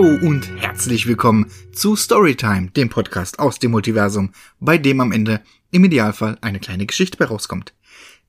Hallo 0.00 0.16
und 0.24 0.48
herzlich 0.60 1.08
willkommen 1.08 1.50
zu 1.72 1.96
Storytime, 1.96 2.70
dem 2.70 2.88
Podcast 2.88 3.40
aus 3.40 3.58
dem 3.58 3.72
Multiversum, 3.72 4.32
bei 4.60 4.78
dem 4.78 5.00
am 5.00 5.10
Ende 5.10 5.42
im 5.72 5.82
Idealfall 5.82 6.38
eine 6.40 6.60
kleine 6.60 6.86
Geschichte 6.86 7.16
bei 7.16 7.24
rauskommt. 7.24 7.74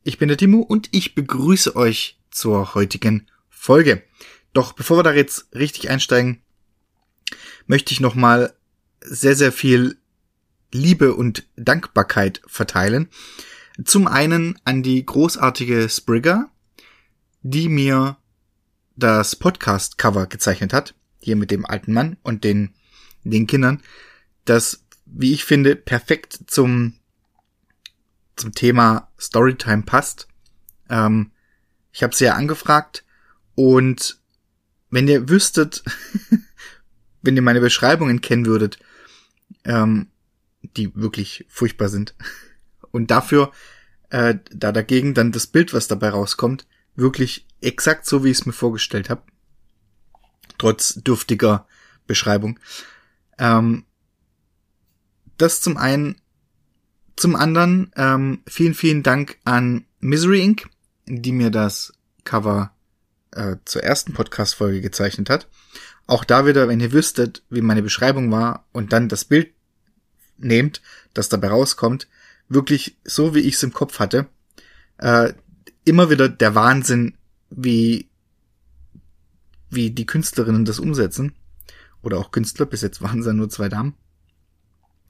Ich 0.03 0.17
bin 0.17 0.29
der 0.29 0.37
Timo 0.39 0.61
und 0.61 0.89
ich 0.93 1.13
begrüße 1.13 1.75
euch 1.75 2.17
zur 2.31 2.73
heutigen 2.73 3.27
Folge. 3.51 4.01
Doch 4.51 4.73
bevor 4.73 4.97
wir 4.97 5.03
da 5.03 5.13
jetzt 5.13 5.53
richtig 5.53 5.91
einsteigen, 5.91 6.41
möchte 7.67 7.93
ich 7.93 7.99
nochmal 7.99 8.55
sehr, 9.01 9.35
sehr 9.35 9.51
viel 9.51 9.99
Liebe 10.71 11.13
und 11.13 11.45
Dankbarkeit 11.55 12.41
verteilen. 12.47 13.09
Zum 13.85 14.07
einen 14.07 14.57
an 14.63 14.81
die 14.81 15.05
großartige 15.05 15.87
Sprigger, 15.87 16.49
die 17.43 17.69
mir 17.69 18.17
das 18.95 19.35
Podcast-Cover 19.35 20.25
gezeichnet 20.25 20.73
hat, 20.73 20.95
hier 21.29 21.35
mit 21.35 21.51
dem 21.51 21.63
alten 21.63 21.93
Mann 21.93 22.17
und 22.23 22.43
den, 22.43 22.73
den 23.23 23.45
Kindern, 23.45 23.83
das, 24.45 24.83
wie 25.05 25.31
ich 25.31 25.43
finde, 25.43 25.75
perfekt 25.75 26.39
zum, 26.47 26.95
zum 28.35 28.51
Thema 28.53 29.11
Storytime 29.19 29.83
passt. 29.83 30.27
Ähm, 30.89 31.31
ich 31.91 32.01
habe 32.01 32.15
sie 32.15 32.25
ja 32.25 32.33
angefragt 32.33 33.05
und 33.53 34.19
wenn 34.89 35.07
ihr 35.07 35.29
wüsstet, 35.29 35.83
wenn 37.21 37.35
ihr 37.35 37.43
meine 37.43 37.61
Beschreibungen 37.61 38.21
kennen 38.21 38.47
würdet, 38.47 38.79
ähm, 39.65 40.07
die 40.61 40.95
wirklich 40.95 41.45
furchtbar 41.47 41.89
sind, 41.89 42.15
und 42.91 43.11
dafür 43.11 43.51
äh, 44.09 44.33
da 44.49 44.71
dagegen 44.71 45.13
dann 45.13 45.31
das 45.31 45.45
Bild, 45.45 45.75
was 45.75 45.87
dabei 45.87 46.09
rauskommt, 46.09 46.65
wirklich 46.95 47.45
exakt 47.61 48.07
so, 48.07 48.23
wie 48.23 48.31
ich 48.31 48.39
es 48.39 48.45
mir 48.47 48.53
vorgestellt 48.53 49.11
habe. 49.11 49.21
Trotz 50.57 50.95
dürftiger 50.95 51.67
Beschreibung. 52.07 52.59
Ähm, 53.37 53.85
das 55.37 55.61
zum 55.61 55.77
einen. 55.77 56.15
Zum 57.15 57.35
anderen 57.35 57.91
ähm, 57.97 58.43
vielen, 58.47 58.73
vielen 58.73 59.03
Dank 59.03 59.37
an 59.43 59.85
Misery 59.99 60.41
Inc., 60.41 60.69
die 61.05 61.33
mir 61.33 61.49
das 61.49 61.91
Cover 62.23 62.71
äh, 63.31 63.57
zur 63.65 63.83
ersten 63.83 64.13
Podcast-Folge 64.13 64.79
gezeichnet 64.79 65.29
hat. 65.29 65.47
Auch 66.07 66.23
da 66.23 66.45
wieder, 66.45 66.67
wenn 66.67 66.79
ihr 66.79 66.91
wüsstet, 66.91 67.43
wie 67.49 67.61
meine 67.61 67.83
Beschreibung 67.83 68.31
war 68.31 68.65
und 68.71 68.93
dann 68.93 69.09
das 69.09 69.25
Bild 69.25 69.51
nehmt, 70.37 70.81
das 71.13 71.29
dabei 71.29 71.49
rauskommt, 71.49 72.07
wirklich 72.47 72.97
so, 73.03 73.35
wie 73.35 73.41
ich 73.41 73.55
es 73.55 73.63
im 73.63 73.73
Kopf 73.73 73.99
hatte, 73.99 74.27
äh, 74.97 75.33
immer 75.85 76.09
wieder 76.09 76.29
der 76.29 76.55
Wahnsinn, 76.55 77.15
wie, 77.49 78.08
wie 79.69 79.91
die 79.91 80.05
Künstlerinnen 80.05 80.65
das 80.65 80.79
umsetzen. 80.79 81.33
Oder 82.01 82.17
auch 82.17 82.31
Künstler, 82.31 82.65
bis 82.65 82.81
jetzt 82.81 83.01
waren 83.01 83.19
es 83.19 83.25
ja 83.25 83.33
nur 83.33 83.49
zwei 83.49 83.69
Damen. 83.69 83.95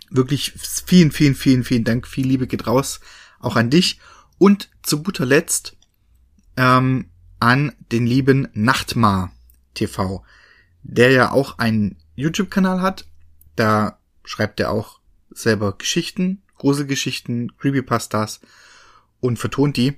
Wirklich 0.10 0.54
vielen, 0.54 1.12
vielen, 1.12 1.36
vielen, 1.36 1.64
vielen 1.64 1.84
Dank, 1.84 2.08
viel 2.08 2.28
Liebe 2.28 2.48
geht 2.48 2.66
raus, 2.66 3.00
auch 3.40 3.56
an 3.56 3.70
dich. 3.70 4.00
Und 4.38 4.70
zu 4.82 5.04
guter 5.04 5.26
Letzt 5.26 5.78
ähm, 6.58 7.10
an 7.40 7.74
den 7.92 8.06
lieben 8.06 8.48
Nachtmar 8.54 9.32
TV, 9.74 10.24
der 10.84 11.12
ja 11.12 11.32
auch 11.32 11.58
einen 11.60 11.98
YouTube-Kanal 12.16 12.82
hat. 12.82 13.06
Da 13.56 14.00
schreibt 14.24 14.60
er 14.60 14.72
auch 14.72 15.00
selber 15.32 15.78
Geschichten, 15.78 16.42
Gruselgeschichten, 16.58 17.56
Creepypastas 17.58 18.42
und 19.20 19.40
vertont 19.40 19.78
die. 19.78 19.98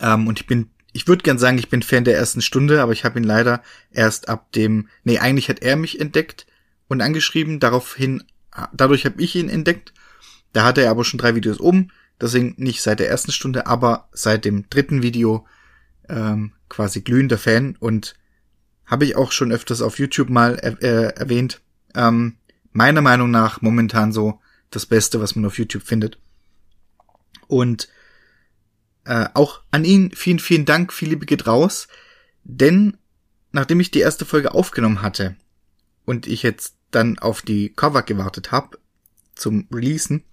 Ähm, 0.00 0.26
und 0.26 0.40
ich 0.40 0.46
bin, 0.46 0.70
ich 0.92 1.08
würde 1.08 1.22
gern 1.22 1.38
sagen, 1.38 1.58
ich 1.58 1.68
bin 1.68 1.82
Fan 1.82 2.04
der 2.04 2.16
ersten 2.16 2.42
Stunde, 2.42 2.82
aber 2.82 2.92
ich 2.92 3.04
habe 3.04 3.18
ihn 3.18 3.24
leider 3.24 3.62
erst 3.90 4.28
ab 4.28 4.52
dem, 4.52 4.88
nee, 5.04 5.18
eigentlich 5.18 5.48
hat 5.48 5.62
er 5.62 5.76
mich 5.76 6.00
entdeckt 6.00 6.46
und 6.88 7.00
angeschrieben, 7.00 7.60
daraufhin, 7.60 8.24
dadurch 8.72 9.06
habe 9.06 9.20
ich 9.20 9.34
ihn 9.34 9.48
entdeckt. 9.48 9.92
Da 10.52 10.64
hatte 10.64 10.82
er 10.82 10.90
aber 10.90 11.04
schon 11.04 11.18
drei 11.18 11.34
Videos 11.34 11.60
oben, 11.60 11.88
deswegen 12.20 12.54
nicht 12.58 12.82
seit 12.82 13.00
der 13.00 13.08
ersten 13.08 13.32
Stunde, 13.32 13.66
aber 13.66 14.08
seit 14.12 14.44
dem 14.44 14.68
dritten 14.68 15.02
Video 15.02 15.46
ähm, 16.08 16.52
quasi 16.68 17.00
glühender 17.00 17.38
Fan 17.38 17.76
und 17.80 18.14
habe 18.84 19.06
ich 19.06 19.16
auch 19.16 19.32
schon 19.32 19.52
öfters 19.52 19.80
auf 19.80 19.98
YouTube 19.98 20.28
mal 20.28 20.56
er 20.56 20.82
äh, 20.82 21.14
erwähnt. 21.14 21.62
Ähm, 21.94 22.36
meiner 22.72 23.00
Meinung 23.00 23.30
nach 23.30 23.62
momentan 23.62 24.12
so 24.12 24.40
das 24.70 24.84
Beste, 24.84 25.20
was 25.20 25.34
man 25.34 25.46
auf 25.46 25.58
YouTube 25.58 25.84
findet. 25.84 26.18
Und 27.46 27.88
äh, 29.04 29.28
auch 29.34 29.62
an 29.70 29.84
ihn 29.84 30.12
vielen, 30.12 30.38
vielen 30.38 30.64
Dank, 30.64 30.92
viel 30.92 31.08
Liebe 31.08 31.26
geht 31.26 31.46
raus, 31.46 31.88
denn 32.44 32.96
nachdem 33.50 33.80
ich 33.80 33.90
die 33.90 34.00
erste 34.00 34.24
Folge 34.24 34.54
aufgenommen 34.54 35.02
hatte 35.02 35.36
und 36.04 36.26
ich 36.26 36.42
jetzt 36.42 36.76
dann 36.90 37.18
auf 37.18 37.42
die 37.42 37.70
Cover 37.70 38.02
gewartet 38.02 38.52
habe 38.52 38.78
zum 39.34 39.66
Releasen, 39.72 40.24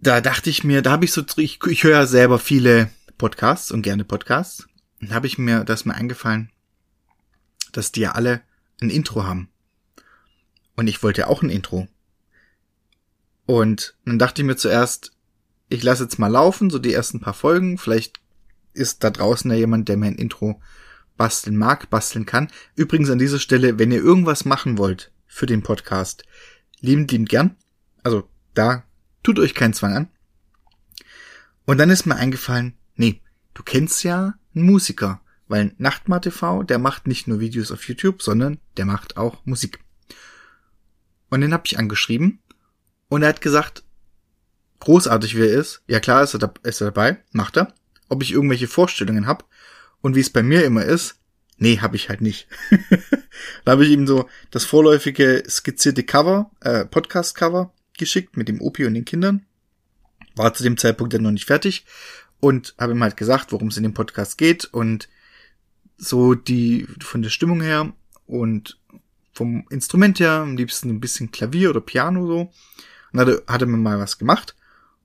da 0.00 0.20
dachte 0.20 0.50
ich 0.50 0.64
mir, 0.64 0.82
da 0.82 0.92
habe 0.92 1.04
ich 1.04 1.12
so, 1.12 1.22
ich, 1.36 1.60
ich 1.66 1.84
höre 1.84 1.92
ja 1.92 2.06
selber 2.06 2.38
viele 2.38 2.90
Podcasts 3.18 3.70
und 3.70 3.82
gerne 3.82 4.04
Podcasts, 4.04 4.66
und 5.00 5.12
habe 5.12 5.26
ich 5.26 5.38
mir, 5.38 5.64
das 5.64 5.84
mir 5.84 5.94
eingefallen, 5.94 6.50
dass 7.72 7.92
die 7.92 8.00
ja 8.00 8.12
alle 8.12 8.42
ein 8.80 8.90
Intro 8.90 9.24
haben. 9.24 9.48
Und 10.76 10.86
ich 10.86 11.02
wollte 11.02 11.26
auch 11.28 11.42
ein 11.42 11.50
Intro. 11.50 11.88
Und 13.46 13.96
dann 14.04 14.18
dachte 14.18 14.42
ich 14.42 14.46
mir 14.46 14.56
zuerst, 14.56 15.12
ich 15.70 15.82
lasse 15.82 16.02
jetzt 16.02 16.18
mal 16.18 16.26
laufen, 16.26 16.68
so 16.68 16.78
die 16.78 16.92
ersten 16.92 17.20
paar 17.20 17.32
Folgen. 17.32 17.78
Vielleicht 17.78 18.20
ist 18.74 19.02
da 19.04 19.10
draußen 19.10 19.50
ja 19.50 19.56
jemand, 19.56 19.88
der 19.88 19.96
mir 19.96 20.08
ein 20.08 20.16
Intro 20.16 20.60
basteln 21.16 21.56
mag, 21.56 21.88
basteln 21.90 22.26
kann. 22.26 22.48
Übrigens 22.74 23.08
an 23.08 23.18
dieser 23.18 23.38
Stelle, 23.38 23.78
wenn 23.78 23.92
ihr 23.92 24.02
irgendwas 24.02 24.44
machen 24.44 24.78
wollt 24.78 25.12
für 25.26 25.46
den 25.46 25.62
Podcast, 25.62 26.24
liebend, 26.80 27.12
liebend 27.12 27.28
gern. 27.28 27.56
Also 28.02 28.28
da 28.52 28.82
tut 29.22 29.38
euch 29.38 29.54
keinen 29.54 29.72
Zwang 29.74 29.94
an. 29.94 30.08
Und 31.66 31.78
dann 31.78 31.90
ist 31.90 32.04
mir 32.04 32.16
eingefallen, 32.16 32.74
nee, 32.96 33.20
du 33.54 33.62
kennst 33.62 34.02
ja 34.02 34.34
einen 34.54 34.64
Musiker, 34.64 35.20
weil 35.46 35.72
Nachtmar 35.78 36.20
TV, 36.20 36.64
der 36.64 36.78
macht 36.78 37.06
nicht 37.06 37.28
nur 37.28 37.38
Videos 37.38 37.70
auf 37.70 37.86
YouTube, 37.86 38.22
sondern 38.22 38.58
der 38.76 38.86
macht 38.86 39.16
auch 39.16 39.46
Musik. 39.46 39.78
Und 41.28 41.42
den 41.42 41.52
habe 41.52 41.62
ich 41.66 41.78
angeschrieben 41.78 42.40
und 43.08 43.22
er 43.22 43.28
hat 43.28 43.40
gesagt, 43.40 43.84
großartig 44.80 45.36
wie 45.36 45.42
er 45.42 45.60
ist, 45.60 45.82
ja 45.86 46.00
klar 46.00 46.22
ist 46.22 46.34
er, 46.34 46.40
da, 46.40 46.52
ist 46.62 46.80
er 46.80 46.86
dabei, 46.86 47.18
macht 47.32 47.56
er. 47.56 47.72
Ob 48.08 48.22
ich 48.22 48.32
irgendwelche 48.32 48.66
Vorstellungen 48.66 49.26
habe 49.26 49.44
und 50.00 50.16
wie 50.16 50.20
es 50.20 50.30
bei 50.30 50.42
mir 50.42 50.64
immer 50.64 50.84
ist, 50.84 51.16
nee, 51.58 51.78
habe 51.78 51.96
ich 51.96 52.08
halt 52.08 52.20
nicht. 52.20 52.48
da 53.64 53.72
habe 53.72 53.84
ich 53.84 53.90
ihm 53.90 54.06
so 54.06 54.28
das 54.50 54.64
vorläufige 54.64 55.44
skizzierte 55.48 56.02
Cover, 56.02 56.50
äh, 56.60 56.84
Podcast-Cover 56.84 57.72
geschickt 57.96 58.36
mit 58.36 58.48
dem 58.48 58.60
Opi 58.60 58.86
und 58.86 58.94
den 58.94 59.04
Kindern. 59.04 59.46
War 60.34 60.54
zu 60.54 60.62
dem 60.62 60.76
Zeitpunkt 60.76 61.12
dann 61.12 61.22
noch 61.22 61.30
nicht 61.30 61.46
fertig 61.46 61.84
und 62.40 62.74
habe 62.78 62.92
ihm 62.92 63.02
halt 63.02 63.16
gesagt, 63.16 63.52
worum 63.52 63.68
es 63.68 63.76
in 63.76 63.82
dem 63.82 63.94
Podcast 63.94 64.38
geht 64.38 64.64
und 64.64 65.08
so 65.98 66.34
die 66.34 66.88
von 67.00 67.22
der 67.22 67.30
Stimmung 67.30 67.60
her 67.60 67.92
und 68.26 68.78
vom 69.32 69.66
Instrument 69.70 70.18
her, 70.18 70.32
am 70.32 70.56
liebsten 70.56 70.88
ein 70.88 71.00
bisschen 71.00 71.30
Klavier 71.30 71.70
oder 71.70 71.80
Piano 71.80 72.26
so. 72.26 72.52
Und 73.12 73.20
hatte, 73.20 73.42
hatte 73.46 73.66
mir 73.66 73.76
mal 73.76 73.98
was 73.98 74.18
gemacht. 74.18 74.54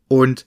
Und, 0.08 0.46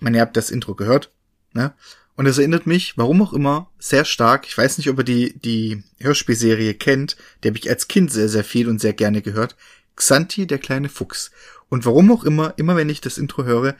man, 0.00 0.14
ihr 0.14 0.20
habt 0.20 0.36
das 0.36 0.50
Intro 0.50 0.74
gehört, 0.74 1.10
ne? 1.52 1.74
Und 2.16 2.26
es 2.26 2.38
erinnert 2.38 2.66
mich, 2.66 2.96
warum 2.96 3.22
auch 3.22 3.32
immer, 3.32 3.70
sehr 3.78 4.04
stark. 4.04 4.46
Ich 4.46 4.56
weiß 4.56 4.78
nicht, 4.78 4.88
ob 4.88 4.98
ihr 4.98 5.04
die, 5.04 5.38
die 5.38 5.82
Hörspielserie 5.98 6.74
kennt. 6.74 7.16
Die 7.42 7.48
habe 7.48 7.58
ich 7.58 7.68
als 7.68 7.88
Kind 7.88 8.12
sehr, 8.12 8.28
sehr 8.28 8.44
viel 8.44 8.68
und 8.68 8.80
sehr 8.80 8.92
gerne 8.92 9.20
gehört. 9.20 9.56
Xanti, 9.96 10.46
der 10.46 10.58
kleine 10.58 10.88
Fuchs. 10.88 11.32
Und 11.68 11.84
warum 11.84 12.12
auch 12.12 12.22
immer, 12.22 12.54
immer 12.56 12.76
wenn 12.76 12.88
ich 12.88 13.00
das 13.00 13.18
Intro 13.18 13.44
höre, 13.44 13.74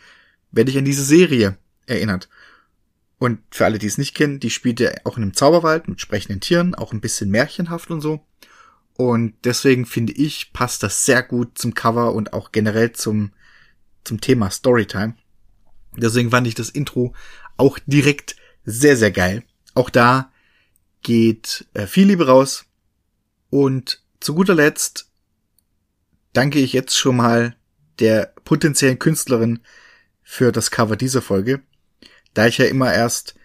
werde 0.50 0.70
ich 0.70 0.78
an 0.78 0.84
diese 0.84 1.04
Serie 1.04 1.56
erinnert. 1.86 2.28
Und 3.18 3.38
für 3.50 3.64
alle, 3.64 3.78
die 3.78 3.86
es 3.86 3.98
nicht 3.98 4.14
kennen, 4.14 4.40
die 4.40 4.50
spielt 4.50 4.80
ja 4.80 4.90
auch 5.04 5.16
in 5.16 5.22
einem 5.22 5.34
Zauberwald 5.34 5.86
mit 5.86 6.00
sprechenden 6.00 6.40
Tieren, 6.40 6.74
auch 6.74 6.92
ein 6.92 7.00
bisschen 7.00 7.30
märchenhaft 7.30 7.90
und 7.90 8.00
so. 8.00 8.26
Und 8.96 9.34
deswegen 9.44 9.86
finde 9.86 10.12
ich, 10.12 10.52
passt 10.52 10.82
das 10.82 11.04
sehr 11.04 11.22
gut 11.22 11.56
zum 11.58 11.74
Cover 11.74 12.12
und 12.12 12.32
auch 12.32 12.52
generell 12.52 12.92
zum, 12.92 13.32
zum 14.04 14.20
Thema 14.20 14.50
Storytime. 14.50 15.14
Deswegen 15.96 16.30
fand 16.30 16.46
ich 16.46 16.54
das 16.54 16.70
Intro 16.70 17.14
auch 17.56 17.78
direkt 17.86 18.36
sehr, 18.64 18.96
sehr 18.96 19.10
geil. 19.10 19.44
Auch 19.74 19.90
da 19.90 20.32
geht 21.02 21.66
äh, 21.74 21.86
viel 21.86 22.08
Liebe 22.08 22.26
raus. 22.26 22.66
Und 23.50 24.02
zu 24.20 24.34
guter 24.34 24.54
Letzt 24.54 25.10
danke 26.32 26.58
ich 26.58 26.72
jetzt 26.72 26.96
schon 26.96 27.16
mal 27.16 27.56
der 28.00 28.32
potenziellen 28.44 28.98
Künstlerin 28.98 29.60
für 30.22 30.50
das 30.50 30.70
Cover 30.70 30.96
dieser 30.96 31.22
Folge, 31.22 31.62
da 32.32 32.46
ich 32.46 32.58
ja 32.58 32.64
immer 32.64 32.92
erst, 32.92 33.36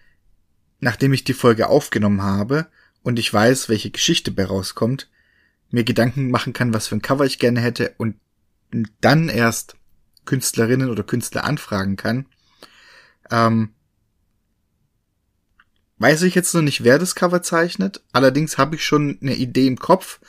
nachdem 0.79 1.13
ich 1.13 1.23
die 1.23 1.33
Folge 1.33 1.67
aufgenommen 1.67 2.23
habe 2.23 2.67
und 3.03 3.19
ich 3.19 3.31
weiß, 3.31 3.69
welche 3.69 3.91
Geschichte 3.91 4.31
bei 4.31 4.45
rauskommt, 4.45 5.09
mir 5.69 5.83
Gedanken 5.83 6.31
machen 6.31 6.53
kann, 6.53 6.73
was 6.73 6.87
für 6.87 6.95
ein 6.95 7.01
Cover 7.01 7.25
ich 7.25 7.37
gerne 7.37 7.61
hätte 7.61 7.93
und 7.97 8.15
dann 9.01 9.29
erst 9.29 9.75
Künstlerinnen 10.29 10.91
oder 10.91 11.01
Künstler 11.01 11.43
anfragen 11.43 11.95
kann, 11.95 12.27
ähm, 13.31 13.73
weiß 15.97 16.21
ich 16.21 16.35
jetzt 16.35 16.53
noch 16.53 16.61
nicht, 16.61 16.83
wer 16.83 16.99
das 16.99 17.15
Cover 17.15 17.41
zeichnet. 17.41 18.03
Allerdings 18.11 18.59
habe 18.59 18.75
ich 18.75 18.85
schon 18.85 19.17
eine 19.23 19.33
Idee 19.33 19.65
im 19.65 19.79
Kopf 19.79 20.19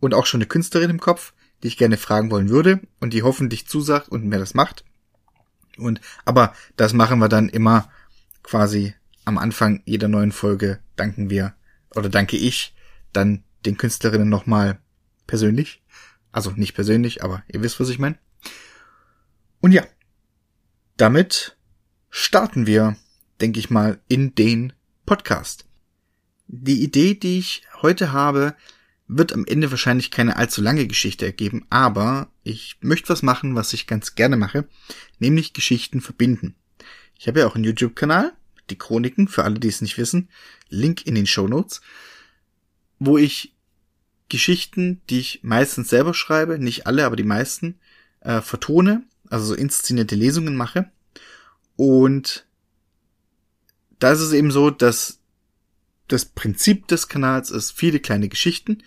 und 0.00 0.14
auch 0.14 0.24
schon 0.24 0.38
eine 0.38 0.48
Künstlerin 0.48 0.88
im 0.88 1.00
Kopf, 1.00 1.34
die 1.62 1.68
ich 1.68 1.76
gerne 1.76 1.98
fragen 1.98 2.30
wollen 2.30 2.48
würde 2.48 2.80
und 2.98 3.12
die 3.12 3.22
hoffentlich 3.22 3.68
zusagt 3.68 4.08
und 4.08 4.24
mir 4.24 4.38
das 4.38 4.54
macht. 4.54 4.84
Und, 5.76 6.00
aber 6.24 6.54
das 6.76 6.94
machen 6.94 7.18
wir 7.18 7.28
dann 7.28 7.50
immer 7.50 7.90
quasi 8.42 8.94
am 9.26 9.36
Anfang 9.36 9.82
jeder 9.84 10.08
neuen 10.08 10.32
Folge 10.32 10.78
danken 10.96 11.28
wir 11.28 11.54
oder 11.94 12.08
danke 12.08 12.38
ich 12.38 12.74
dann 13.12 13.44
den 13.66 13.76
Künstlerinnen 13.76 14.30
nochmal 14.30 14.78
persönlich. 15.26 15.82
Also 16.32 16.52
nicht 16.52 16.72
persönlich, 16.72 17.22
aber 17.22 17.42
ihr 17.48 17.60
wisst, 17.60 17.78
was 17.80 17.90
ich 17.90 17.98
meine. 17.98 18.16
Und 19.66 19.72
ja, 19.72 19.84
damit 20.96 21.56
starten 22.08 22.68
wir, 22.68 22.96
denke 23.40 23.58
ich 23.58 23.68
mal, 23.68 24.00
in 24.06 24.32
den 24.36 24.72
Podcast. 25.06 25.64
Die 26.46 26.84
Idee, 26.84 27.14
die 27.14 27.40
ich 27.40 27.62
heute 27.82 28.12
habe, 28.12 28.54
wird 29.08 29.32
am 29.32 29.44
Ende 29.44 29.72
wahrscheinlich 29.72 30.12
keine 30.12 30.36
allzu 30.36 30.62
lange 30.62 30.86
Geschichte 30.86 31.26
ergeben, 31.26 31.66
aber 31.68 32.30
ich 32.44 32.76
möchte 32.80 33.08
was 33.08 33.24
machen, 33.24 33.56
was 33.56 33.72
ich 33.72 33.88
ganz 33.88 34.14
gerne 34.14 34.36
mache, 34.36 34.68
nämlich 35.18 35.52
Geschichten 35.52 36.00
verbinden. 36.00 36.54
Ich 37.18 37.26
habe 37.26 37.40
ja 37.40 37.48
auch 37.48 37.56
einen 37.56 37.64
YouTube-Kanal, 37.64 38.34
die 38.70 38.78
Chroniken, 38.78 39.26
für 39.26 39.42
alle, 39.42 39.58
die 39.58 39.66
es 39.66 39.80
nicht 39.80 39.98
wissen, 39.98 40.28
Link 40.68 41.08
in 41.08 41.16
den 41.16 41.26
Show 41.26 41.48
Notes, 41.48 41.80
wo 43.00 43.18
ich 43.18 43.52
Geschichten, 44.28 45.02
die 45.10 45.18
ich 45.18 45.40
meistens 45.42 45.88
selber 45.88 46.14
schreibe, 46.14 46.60
nicht 46.60 46.86
alle, 46.86 47.04
aber 47.04 47.16
die 47.16 47.24
meisten, 47.24 47.80
äh, 48.20 48.40
vertone, 48.40 49.02
also 49.30 49.46
so 49.46 49.54
inszenierte 49.54 50.14
Lesungen 50.14 50.56
mache. 50.56 50.90
Und 51.76 52.46
da 53.98 54.12
ist 54.12 54.20
es 54.20 54.32
eben 54.32 54.50
so, 54.50 54.70
dass 54.70 55.20
das 56.08 56.24
Prinzip 56.24 56.86
des 56.88 57.08
Kanals 57.08 57.50
ist 57.50 57.72
viele 57.72 58.00
kleine 58.00 58.28
Geschichten, 58.28 58.82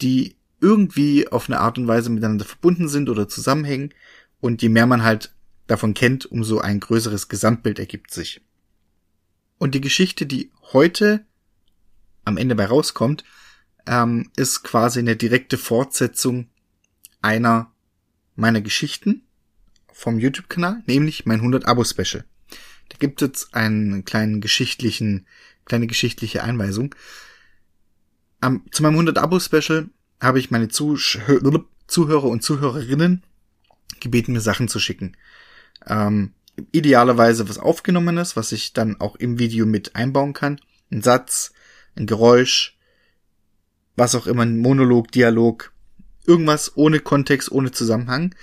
die 0.00 0.36
irgendwie 0.60 1.28
auf 1.28 1.48
eine 1.48 1.60
Art 1.60 1.78
und 1.78 1.86
Weise 1.86 2.10
miteinander 2.10 2.44
verbunden 2.44 2.88
sind 2.88 3.08
oder 3.08 3.28
zusammenhängen. 3.28 3.94
Und 4.40 4.62
je 4.62 4.68
mehr 4.68 4.86
man 4.86 5.02
halt 5.02 5.32
davon 5.66 5.94
kennt, 5.94 6.26
umso 6.26 6.58
ein 6.58 6.80
größeres 6.80 7.28
Gesamtbild 7.28 7.78
ergibt 7.78 8.12
sich. 8.12 8.40
Und 9.58 9.74
die 9.74 9.80
Geschichte, 9.80 10.26
die 10.26 10.50
heute 10.72 11.24
am 12.24 12.36
Ende 12.36 12.54
bei 12.54 12.66
rauskommt, 12.66 13.24
ähm, 13.86 14.30
ist 14.36 14.62
quasi 14.62 14.98
eine 14.98 15.16
direkte 15.16 15.58
Fortsetzung 15.58 16.48
einer 17.22 17.72
meiner 18.36 18.60
Geschichten 18.60 19.27
vom 19.98 20.20
YouTube-Kanal, 20.20 20.80
nämlich 20.86 21.26
mein 21.26 21.40
100 21.40 21.66
Abo-Special. 21.66 22.24
Da 22.88 22.96
gibt 23.00 23.20
es 23.20 23.52
einen 23.52 24.04
kleinen 24.04 24.40
geschichtlichen, 24.40 25.26
kleine 25.64 25.88
geschichtliche 25.88 26.44
Einweisung. 26.44 26.94
Um, 28.40 28.64
zu 28.70 28.84
meinem 28.84 28.92
100 28.92 29.18
Abo-Special 29.18 29.88
habe 30.20 30.38
ich 30.38 30.52
meine 30.52 30.68
Zuhörer 30.68 32.24
und 32.28 32.44
Zuhörerinnen 32.44 33.24
gebeten, 33.98 34.34
mir 34.34 34.40
Sachen 34.40 34.68
zu 34.68 34.78
schicken. 34.78 35.16
Ähm, 35.84 36.32
idealerweise 36.70 37.48
was 37.48 37.58
aufgenommenes, 37.58 38.36
was 38.36 38.52
ich 38.52 38.72
dann 38.72 39.00
auch 39.00 39.16
im 39.16 39.40
Video 39.40 39.66
mit 39.66 39.96
einbauen 39.96 40.32
kann. 40.32 40.60
Ein 40.92 41.02
Satz, 41.02 41.52
ein 41.96 42.06
Geräusch, 42.06 42.78
was 43.96 44.14
auch 44.14 44.28
immer, 44.28 44.42
ein 44.42 44.58
Monolog, 44.58 45.10
Dialog, 45.10 45.72
irgendwas 46.24 46.76
ohne 46.76 47.00
Kontext, 47.00 47.50
ohne 47.50 47.72
Zusammenhang. 47.72 48.36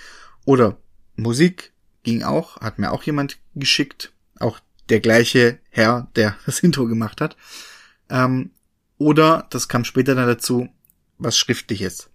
Oder 0.44 0.78
Musik 1.16 1.74
ging 2.04 2.24
auch, 2.24 2.62
hat 2.62 2.80
mir 2.80 2.92
auch 2.92 3.04
jemand 3.04 3.38
geschickt 3.56 4.12
auch 4.40 4.60
der 4.90 5.00
gleiche 5.00 5.60
Herr, 5.70 6.08
der 6.16 6.38
das 6.46 6.60
Intro 6.60 6.86
gemacht 6.86 7.22
hat. 7.22 7.36
Ähm, 8.10 8.52
oder, 8.98 9.48
das 9.50 9.68
kam 9.68 9.84
später 9.84 10.16
dann 10.16 10.28
dazu, 10.28 10.70
was 11.18 11.38
schriftliches. 11.38 12.10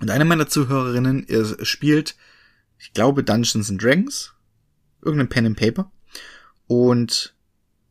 Und 0.00 0.10
eine 0.10 0.24
meiner 0.24 0.48
Zuhörerinnen 0.48 1.26
ihr 1.28 1.64
spielt, 1.64 2.16
ich 2.78 2.92
glaube, 2.92 3.22
Dungeons 3.22 3.70
and 3.70 3.82
Dragons, 3.82 4.32
irgendein 5.00 5.28
Pen 5.28 5.46
and 5.46 5.56
Paper, 5.56 5.90
und 6.66 7.34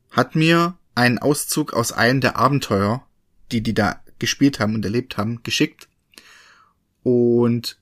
hat 0.09 0.35
mir 0.35 0.77
einen 0.93 1.19
Auszug 1.19 1.73
aus 1.73 1.93
einem 1.93 2.19
der 2.19 2.35
Abenteuer, 2.35 3.05
die 3.51 3.61
die 3.61 3.73
da 3.73 4.01
gespielt 4.19 4.59
haben 4.59 4.75
und 4.75 4.83
erlebt 4.83 5.17
haben, 5.17 5.41
geschickt. 5.43 5.87
Und 7.03 7.79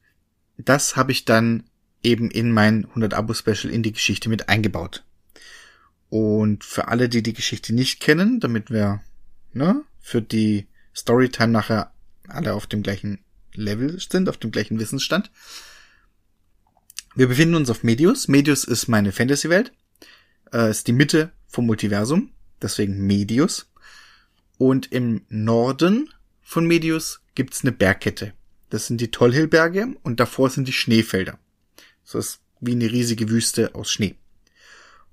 das 0.57 0.95
habe 0.95 1.11
ich 1.11 1.25
dann 1.25 1.68
eben 2.03 2.31
in 2.31 2.51
mein 2.51 2.85
100 2.85 3.13
Abo 3.13 3.33
Special 3.33 3.71
in 3.71 3.83
die 3.83 3.91
Geschichte 3.91 4.29
mit 4.29 4.49
eingebaut. 4.49 5.03
Und 6.09 6.63
für 6.63 6.87
alle, 6.87 7.09
die 7.09 7.21
die 7.21 7.33
Geschichte 7.33 7.73
nicht 7.73 7.99
kennen, 7.99 8.39
damit 8.39 8.71
wir 8.71 9.01
ne, 9.53 9.83
für 9.99 10.21
die 10.21 10.67
Storytime 10.95 11.51
nachher 11.51 11.91
alle 12.27 12.53
auf 12.53 12.67
dem 12.67 12.83
gleichen 12.83 13.19
Level 13.53 13.99
sind, 13.99 14.29
auf 14.29 14.37
dem 14.37 14.51
gleichen 14.51 14.79
Wissensstand. 14.79 15.31
Wir 17.15 17.27
befinden 17.27 17.55
uns 17.55 17.69
auf 17.69 17.83
Medius. 17.83 18.27
Medius 18.27 18.63
ist 18.63 18.87
meine 18.87 19.11
Fantasy-Welt. 19.11 19.71
Äh, 20.53 20.69
ist 20.69 20.87
die 20.87 20.93
Mitte 20.93 21.31
vom 21.47 21.65
Multiversum. 21.65 22.31
Deswegen 22.61 23.05
Medius. 23.05 23.71
Und 24.57 24.91
im 24.91 25.21
Norden 25.29 26.09
von 26.41 26.65
Medius 26.65 27.21
gibt's 27.35 27.61
eine 27.61 27.71
Bergkette. 27.71 28.33
Das 28.69 28.87
sind 28.87 29.01
die 29.01 29.11
Tollhillberge 29.11 29.95
und 30.03 30.19
davor 30.19 30.49
sind 30.49 30.67
die 30.67 30.73
Schneefelder. 30.73 31.39
So 32.09 32.17
ist 32.17 32.39
wie 32.59 32.71
eine 32.71 32.91
riesige 32.91 33.29
Wüste 33.29 33.75
aus 33.75 33.91
Schnee. 33.91 34.15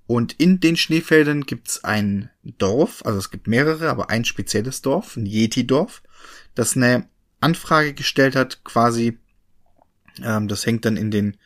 Und 0.06 0.32
in 0.40 0.60
den 0.60 0.78
Schneefeldern 0.78 1.42
gibt's 1.42 1.84
ein 1.84 2.30
Dorf, 2.42 3.04
also 3.04 3.18
es 3.18 3.30
gibt 3.30 3.48
mehrere, 3.48 3.90
aber 3.90 4.08
ein 4.08 4.24
spezielles 4.24 4.80
Dorf, 4.80 5.14
ein 5.14 5.26
Yeti-Dorf, 5.26 6.02
das 6.54 6.74
eine 6.74 7.06
Anfrage 7.38 7.92
gestellt 7.92 8.34
hat, 8.34 8.64
quasi, 8.64 9.18
ähm, 10.22 10.48
das 10.48 10.64
hängt 10.64 10.86
dann 10.86 10.96
in 10.96 11.10
den 11.10 11.36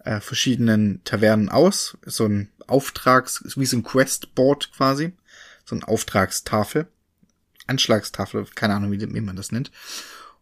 äh, 0.00 0.18
verschiedenen 0.18 1.04
Tavernen 1.04 1.48
aus, 1.48 1.96
so 2.04 2.24
ein 2.24 2.50
Auftrags, 2.66 3.44
wie 3.56 3.66
so 3.66 3.76
ein 3.76 3.84
Questboard 3.84 4.72
quasi, 4.72 5.12
so 5.64 5.76
ein 5.76 5.84
Auftragstafel, 5.84 6.88
Anschlagstafel, 7.68 8.46
keine 8.56 8.74
Ahnung, 8.74 8.90
wie, 8.90 9.14
wie 9.14 9.20
man 9.20 9.36
das 9.36 9.52
nennt. 9.52 9.70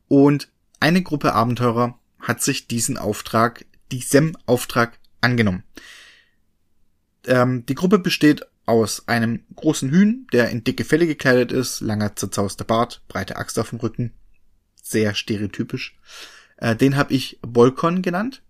Und 0.09 0.49
eine 0.81 1.03
Gruppe 1.03 1.35
Abenteurer 1.35 1.99
hat 2.21 2.41
sich 2.41 2.69
diesen 2.69 2.97
Auftrag, 2.97 3.67
diesem 3.93 4.37
Auftrag 4.47 4.99
angenommen. 5.21 5.65
Ähm, 7.27 7.67
die 7.67 7.75
Gruppe 7.75 7.99
besteht 7.99 8.47
aus 8.67 9.07
einem 9.07 9.45
großen 9.55 9.91
Hühn, 9.91 10.27
der 10.33 10.51
in 10.51 10.65
dicke 10.65 10.85
Felle 10.85 11.07
gekleidet 11.07 11.53
ist, 11.53 11.81
langer 11.81 12.17
zerzauster 12.17 12.65
Bart, 12.65 13.03
breite 13.09 13.37
Axt 13.37 13.59
auf 13.59 13.71
dem 13.71 13.79
Rücken. 13.79 14.13
Sehr 14.83 15.15
stereotypisch. 15.15 15.97
Äh, 16.57 16.77
den 16.77 16.97
habe 16.97 17.15
ich 17.15 17.39
Bolkon 17.43 18.03
genannt. 18.03 18.43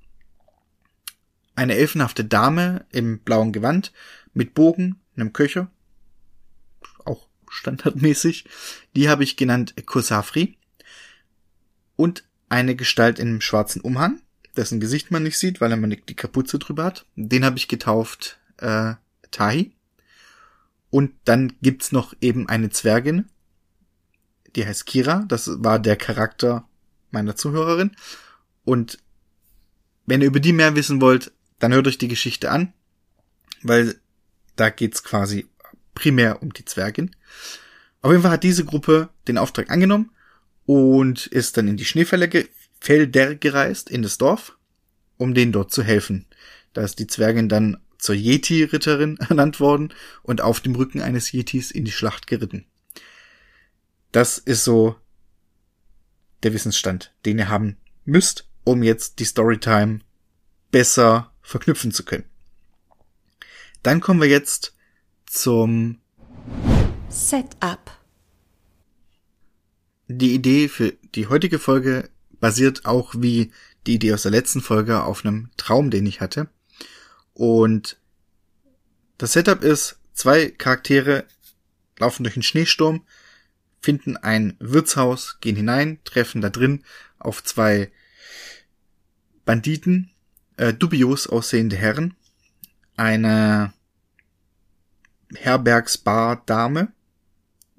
Eine 1.55 1.75
elfenhafte 1.77 2.25
Dame 2.25 2.85
im 2.93 3.21
blauen 3.21 3.53
Gewand 3.53 3.93
mit 4.35 4.55
Bogen, 4.55 5.01
einem 5.17 5.33
Köcher. 5.33 5.71
Auch 7.05 7.29
standardmäßig. 7.49 8.47
Die 8.95 9.09
habe 9.09 9.25
ich 9.25 9.37
genannt 9.37 9.75
Kosafri. 9.87 10.59
Und 11.97 12.25
eine 12.49 12.77
Gestalt 12.77 13.19
in 13.19 13.29
einem 13.29 13.41
schwarzen 13.41 13.81
Umhang, 13.81 14.21
dessen 14.57 14.81
Gesicht 14.81 15.11
man 15.11 15.23
nicht 15.23 15.39
sieht, 15.39 15.61
weil 15.61 15.71
er 15.71 15.77
mal 15.77 15.89
die 15.89 16.17
Kapuze 16.17 16.59
drüber 16.59 16.85
hat. 16.85 17.07
Den 17.17 17.45
habe 17.45 17.59
ich 17.59 17.69
getauft 17.69 18.39
äh, 18.59 18.95
Tahi. 19.31 19.73
Und 20.91 21.13
dann 21.25 21.53
gibt's 21.63 21.93
noch 21.93 22.15
eben 22.21 22.49
eine 22.49 22.71
Zwergin, 22.71 23.27
die 24.55 24.67
heißt 24.67 24.87
Kira. 24.87 25.25
Das 25.29 25.51
war 25.63 25.79
der 25.79 25.97
Charakter 25.97 26.67
meiner 27.11 27.37
Zuhörerin. 27.37 27.93
Und 28.65 28.99
wenn 30.07 30.21
ihr 30.21 30.29
über 30.29 30.41
die 30.41 30.53
mehr 30.53 30.75
wissen 30.75 31.01
wollt, 31.01 31.33
dann 31.59 31.73
hört 31.73 31.87
euch 31.87 31.99
die 31.99 32.09
Geschichte 32.09 32.51
an, 32.51 32.73
weil 33.63 33.97
da 34.57 34.71
geht's 34.71 35.03
quasi 35.03 35.47
primär 35.95 36.43
um 36.43 36.53
die 36.53 36.65
Zwergin. 36.65 37.15
Auf 38.03 38.11
jeden 38.13 38.23
Fall 38.23 38.33
hat 38.33 38.45
diese 38.45 38.65
Gruppe 38.65 39.09
den 39.27 39.39
Auftrag 39.39 39.71
angenommen 39.71 40.11
und 40.65 41.27
ist 41.27 41.57
dann 41.57 41.69
in 41.69 41.77
die 41.77 41.85
Schneefelder 42.81 43.35
gereist, 43.35 43.91
in 43.91 44.03
das 44.03 44.19
Dorf, 44.19 44.57
um 45.17 45.35
denen 45.35 45.53
dort 45.53 45.73
zu 45.73 45.83
helfen. 45.83 46.27
Da 46.73 46.83
ist 46.83 46.99
die 46.99 47.07
Zwergin 47.07 47.49
dann 47.49 47.79
zur 47.99 48.15
Yeti-Ritterin 48.15 49.17
ernannt 49.29 49.61
worden 49.61 49.93
und 50.23 50.41
auf 50.41 50.61
dem 50.61 50.75
Rücken 50.75 51.01
eines 51.01 51.33
Yetis 51.33 51.71
in 51.71 51.85
die 51.85 51.93
Schlacht 51.93 52.27
geritten. 52.27 52.67
Das 54.13 54.39
ist 54.39 54.65
so 54.65 54.97
der 56.43 56.53
Wissensstand, 56.53 57.13
den 57.25 57.39
ihr 57.39 57.49
haben 57.49 57.77
müsst, 58.05 58.49
um 58.65 58.83
jetzt 58.83 59.19
die 59.19 59.25
Storytime 59.25 60.01
besser 60.71 61.33
verknüpfen 61.43 61.93
zu 61.93 62.05
können. 62.05 62.25
Dann 63.83 64.01
kommen 64.01 64.21
wir 64.21 64.29
jetzt 64.29 64.75
zum 65.27 65.99
Setup. 67.09 67.93
Die 70.09 70.35
Idee 70.35 70.69
für 70.69 70.93
die 71.15 71.27
heutige 71.27 71.59
Folge 71.59 72.09
basiert 72.41 72.85
auch 72.87 73.15
wie 73.17 73.53
die 73.87 73.95
Idee 73.95 74.13
aus 74.15 74.23
der 74.23 74.33
letzten 74.33 74.61
Folge 74.61 75.03
auf 75.03 75.25
einem 75.25 75.51
Traum, 75.57 75.91
den 75.91 76.07
ich 76.07 76.21
hatte. 76.21 76.49
Und 77.35 77.99
das 79.19 79.33
Setup 79.33 79.63
ist 79.63 79.99
zwei 80.13 80.51
Charaktere 80.51 81.25
laufen 81.99 82.25
durch 82.25 82.37
einen 82.37 82.43
Schneesturm, 82.43 83.05
finden 83.81 84.17
ein 84.17 84.57
Wirtshaus, 84.59 85.39
gehen 85.41 85.57
hinein, 85.57 85.99
treffen 86.05 86.41
da 86.41 86.51
drin 86.51 86.85
auf 87.19 87.43
zwei 87.43 87.91
Banditen, 89.45 90.11
äh, 90.57 90.75
dubios 90.75 91.27
aussehende 91.27 91.77
Herren, 91.77 92.15
eine 92.97 93.73
Herbergsbar-Dame, 95.35 96.93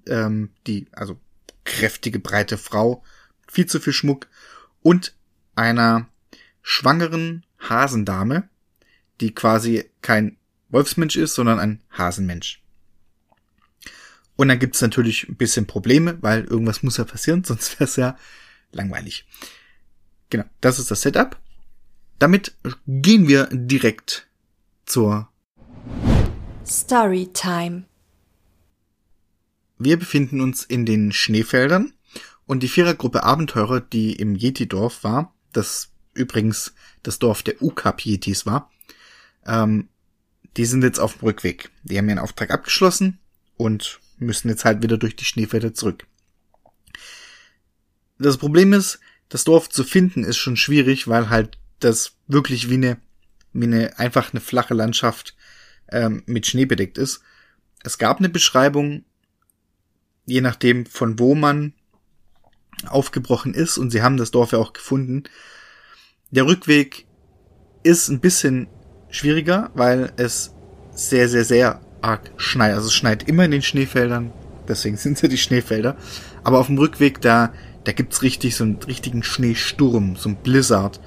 ähm, 0.07 0.51
die, 0.65 0.87
also 0.91 1.19
kräftige, 1.63 2.19
breite 2.19 2.57
Frau, 2.57 3.03
viel 3.47 3.65
zu 3.65 3.79
viel 3.79 3.93
Schmuck 3.93 4.27
und 4.81 5.13
einer 5.55 6.07
schwangeren 6.61 7.45
Hasendame, 7.59 8.49
die 9.19 9.33
quasi 9.33 9.85
kein 10.01 10.37
Wolfsmensch 10.69 11.15
ist, 11.15 11.35
sondern 11.35 11.59
ein 11.59 11.81
Hasenmensch. 11.91 12.61
Und 14.35 14.49
dann 14.49 14.59
gibt's 14.59 14.81
natürlich 14.81 15.27
ein 15.27 15.35
bisschen 15.35 15.65
Probleme, 15.65 16.17
weil 16.21 16.43
irgendwas 16.43 16.83
muss 16.83 16.97
ja 16.97 17.05
passieren, 17.05 17.43
sonst 17.45 17.79
wäre 17.79 17.85
es 17.85 17.95
ja 17.95 18.17
langweilig. 18.71 19.25
Genau, 20.29 20.45
das 20.61 20.79
ist 20.79 20.91
das 20.91 21.01
Setup. 21.01 21.39
Damit 22.19 22.55
gehen 22.85 23.27
wir 23.27 23.47
direkt 23.51 24.27
zur 24.85 25.29
Storytime. 26.65 27.85
Wir 29.77 29.97
befinden 29.97 30.41
uns 30.41 30.63
in 30.63 30.85
den 30.85 31.11
Schneefeldern 31.11 31.93
und 32.47 32.63
die 32.63 32.69
Vierergruppe 32.69 33.23
Abenteurer, 33.23 33.81
die 33.81 34.13
im 34.13 34.35
Yeti-Dorf 34.35 35.03
war, 35.03 35.35
das 35.53 35.91
übrigens 36.13 36.73
das 37.03 37.19
Dorf 37.19 37.43
der 37.43 37.61
Ukap-Yetis 37.61 38.45
war, 38.45 38.71
ähm, 39.45 39.89
die 40.55 40.65
sind 40.65 40.83
jetzt 40.83 40.99
auf 40.99 41.17
dem 41.17 41.27
Rückweg. 41.27 41.69
Die 41.83 41.97
haben 41.97 42.09
ihren 42.09 42.19
Auftrag 42.19 42.49
abgeschlossen 42.49 43.19
und 43.57 43.99
müssen 44.17 44.49
jetzt 44.49 44.65
halt 44.65 44.81
wieder 44.81 44.97
durch 44.97 45.15
die 45.15 45.25
Schneefelder 45.25 45.73
zurück. 45.73 46.07
Das 48.17 48.37
Problem 48.37 48.73
ist, 48.73 48.99
das 49.29 49.43
Dorf 49.43 49.69
zu 49.69 49.83
finden 49.83 50.23
ist 50.23 50.37
schon 50.37 50.57
schwierig, 50.57 51.07
weil 51.07 51.29
halt 51.29 51.59
das 51.79 52.13
wirklich 52.27 52.69
wie 52.69 52.75
eine, 52.75 52.97
wie 53.53 53.65
eine 53.65 53.99
einfach 53.99 54.33
eine 54.33 54.41
flache 54.41 54.73
Landschaft 54.73 55.35
ähm, 55.89 56.23
mit 56.25 56.47
Schnee 56.47 56.65
bedeckt 56.65 56.97
ist. 56.97 57.21
Es 57.83 57.97
gab 57.97 58.17
eine 58.17 58.29
Beschreibung, 58.29 59.05
je 60.25 60.41
nachdem 60.41 60.85
von 60.85 61.19
wo 61.19 61.35
man 61.35 61.73
aufgebrochen 62.86 63.53
ist 63.53 63.77
und 63.77 63.91
sie 63.91 64.01
haben 64.01 64.17
das 64.17 64.31
Dorf 64.31 64.51
ja 64.51 64.60
auch 64.60 64.74
gefunden. 64.74 65.24
Der 66.31 66.46
Rückweg 66.46 67.05
ist 67.84 68.10
ein 68.10 68.19
bisschen 68.19 68.67
schwieriger, 69.10 69.72
weil 69.74 70.12
es 70.17 70.53
sehr, 70.91 71.29
sehr, 71.29 71.46
sehr 71.46 71.81
arg 72.01 72.31
schneit. 72.38 72.74
Also 72.74 72.88
es 72.88 72.93
schneit 72.93 73.27
immer 73.27 73.46
in 73.46 73.51
den 73.51 73.62
Schneefeldern, 73.62 74.31
deswegen 74.67 74.98
sind 74.98 75.13
es 75.13 75.22
ja 75.22 75.29
die 75.29 75.38
Schneefelder. 75.38 75.98
Aber 76.43 76.60
auf 76.60 76.67
dem 76.67 76.77
Rückweg, 76.77 77.22
da, 77.22 77.53
da 77.84 77.91
gibt's 77.91 78.22
richtig 78.22 78.55
so 78.55 78.63
einen 78.63 78.77
richtigen 78.77 79.24
Schneesturm, 79.24 80.15
so 80.15 80.29
ein 80.29 80.38
Blizzard. 80.38 81.00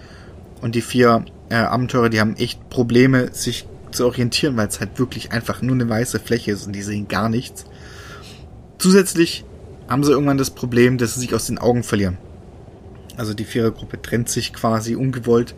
Und 0.61 0.75
die 0.75 0.83
vier 0.83 1.25
äh, 1.49 1.55
Abenteurer, 1.55 2.11
die 2.11 2.21
haben 2.21 2.37
echt 2.37 2.69
Probleme, 2.69 3.33
sich 3.33 3.67
zu 3.93 4.07
orientieren, 4.07 4.57
weil 4.57 4.69
es 4.69 4.81
halt 4.81 4.99
wirklich 4.99 5.33
einfach 5.33 5.63
nur 5.63 5.75
eine 5.75 5.89
weiße 5.89 6.21
Fläche 6.21 6.53
ist 6.53 6.67
und 6.67 6.73
die 6.73 6.83
sehen 6.83 7.09
gar 7.09 7.29
nichts. 7.29 7.65
Zusätzlich 8.79 9.45
haben 9.91 10.05
sie 10.05 10.13
irgendwann 10.13 10.39
das 10.39 10.51
Problem, 10.51 10.97
dass 10.97 11.15
sie 11.15 11.21
sich 11.21 11.35
aus 11.35 11.47
den 11.47 11.59
Augen 11.59 11.83
verlieren. 11.83 12.17
Also 13.17 13.35
die 13.35 13.45
Vierergruppe 13.45 14.01
trennt 14.01 14.29
sich 14.29 14.53
quasi 14.53 14.95
ungewollt 14.95 15.55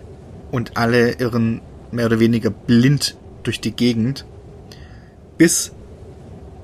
und 0.50 0.76
alle 0.76 1.12
irren 1.12 1.60
mehr 1.92 2.06
oder 2.06 2.18
weniger 2.18 2.50
blind 2.50 3.16
durch 3.42 3.60
die 3.60 3.72
Gegend, 3.72 4.24
bis 5.36 5.72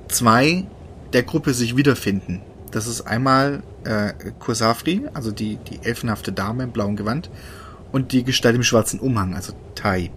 zwei 0.09 0.65
der 1.13 1.23
Gruppe 1.23 1.53
sich 1.53 1.77
wiederfinden. 1.77 2.41
Das 2.71 2.87
ist 2.87 3.03
einmal 3.03 3.63
äh, 3.85 4.13
Kosafri, 4.39 5.03
also 5.13 5.31
die, 5.31 5.57
die 5.57 5.81
elfenhafte 5.83 6.33
Dame 6.33 6.65
im 6.65 6.71
blauen 6.71 6.97
Gewand, 6.97 7.31
und 7.93 8.13
die 8.13 8.25
Gestalt 8.25 8.57
im 8.57 8.63
schwarzen 8.63 9.01
Umhang, 9.01 9.35
also 9.35 9.53
Tai. 9.75 10.11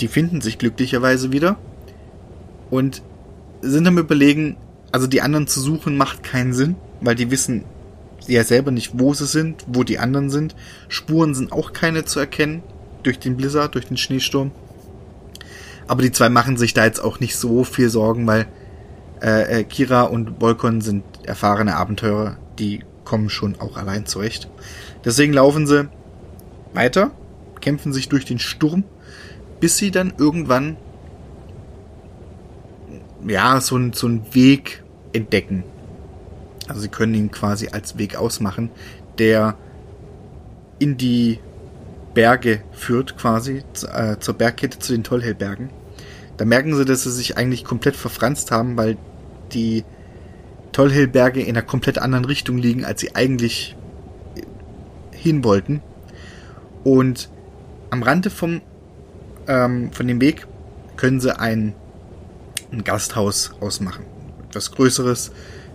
Die 0.00 0.08
finden 0.08 0.40
sich 0.40 0.58
glücklicherweise 0.58 1.32
wieder 1.32 1.56
und 2.70 3.02
sind 3.60 3.86
am 3.86 3.98
überlegen, 3.98 4.56
also 4.94 5.08
die 5.08 5.22
anderen 5.22 5.48
zu 5.48 5.58
suchen 5.58 5.96
macht 5.96 6.22
keinen 6.22 6.52
Sinn, 6.52 6.76
weil 7.00 7.16
die 7.16 7.32
wissen 7.32 7.64
ja 8.28 8.44
selber 8.44 8.70
nicht, 8.70 8.92
wo 8.94 9.12
sie 9.12 9.26
sind, 9.26 9.64
wo 9.66 9.82
die 9.82 9.98
anderen 9.98 10.30
sind. 10.30 10.54
Spuren 10.86 11.34
sind 11.34 11.50
auch 11.50 11.72
keine 11.72 12.04
zu 12.04 12.20
erkennen 12.20 12.62
durch 13.02 13.18
den 13.18 13.36
Blizzard, 13.36 13.74
durch 13.74 13.88
den 13.88 13.96
Schneesturm. 13.96 14.52
Aber 15.88 16.00
die 16.02 16.12
zwei 16.12 16.28
machen 16.28 16.56
sich 16.56 16.74
da 16.74 16.84
jetzt 16.84 17.00
auch 17.00 17.18
nicht 17.18 17.34
so 17.34 17.64
viel 17.64 17.88
Sorgen, 17.88 18.24
weil 18.28 18.46
äh, 19.20 19.62
äh, 19.62 19.64
Kira 19.64 20.02
und 20.02 20.40
Volkon 20.40 20.80
sind 20.80 21.02
erfahrene 21.24 21.74
Abenteurer, 21.74 22.36
die 22.60 22.84
kommen 23.04 23.30
schon 23.30 23.58
auch 23.58 23.76
allein 23.76 24.06
zurecht. 24.06 24.48
Deswegen 25.04 25.32
laufen 25.32 25.66
sie 25.66 25.88
weiter, 26.72 27.10
kämpfen 27.60 27.92
sich 27.92 28.08
durch 28.08 28.26
den 28.26 28.38
Sturm, 28.38 28.84
bis 29.58 29.76
sie 29.76 29.90
dann 29.90 30.14
irgendwann 30.16 30.76
ja 33.26 33.60
so, 33.60 33.76
ein, 33.76 33.92
so 33.92 34.06
einen 34.06 34.32
Weg 34.36 34.83
entdecken. 35.14 35.64
Also 36.68 36.82
sie 36.82 36.88
können 36.88 37.14
ihn 37.14 37.30
quasi 37.30 37.68
als 37.68 37.96
Weg 37.98 38.16
ausmachen, 38.16 38.70
der 39.18 39.56
in 40.78 40.96
die 40.96 41.38
Berge 42.14 42.62
führt, 42.72 43.16
quasi 43.16 43.62
äh, 43.92 44.18
zur 44.18 44.34
Bergkette 44.34 44.78
zu 44.78 44.92
den 44.92 45.04
Tollhellbergen. 45.04 45.70
Da 46.36 46.44
merken 46.44 46.74
sie, 46.74 46.84
dass 46.84 47.04
sie 47.04 47.10
sich 47.10 47.36
eigentlich 47.36 47.64
komplett 47.64 47.96
verfranst 47.96 48.50
haben, 48.50 48.76
weil 48.76 48.96
die 49.52 49.84
Tollhellberge 50.72 51.40
in 51.40 51.50
einer 51.50 51.62
komplett 51.62 51.98
anderen 51.98 52.24
Richtung 52.24 52.58
liegen, 52.58 52.84
als 52.84 53.00
sie 53.00 53.14
eigentlich 53.14 53.76
hin 55.12 55.44
wollten. 55.44 55.80
Und 56.82 57.30
am 57.90 58.02
Rande 58.02 58.30
vom, 58.30 58.60
ähm, 59.46 59.92
von 59.92 60.08
dem 60.08 60.20
Weg 60.20 60.46
können 60.96 61.20
sie 61.20 61.38
ein, 61.38 61.74
ein 62.72 62.84
Gasthaus 62.84 63.54
ausmachen. 63.60 64.13
Etwas 64.54 64.70
größeres 64.70 65.32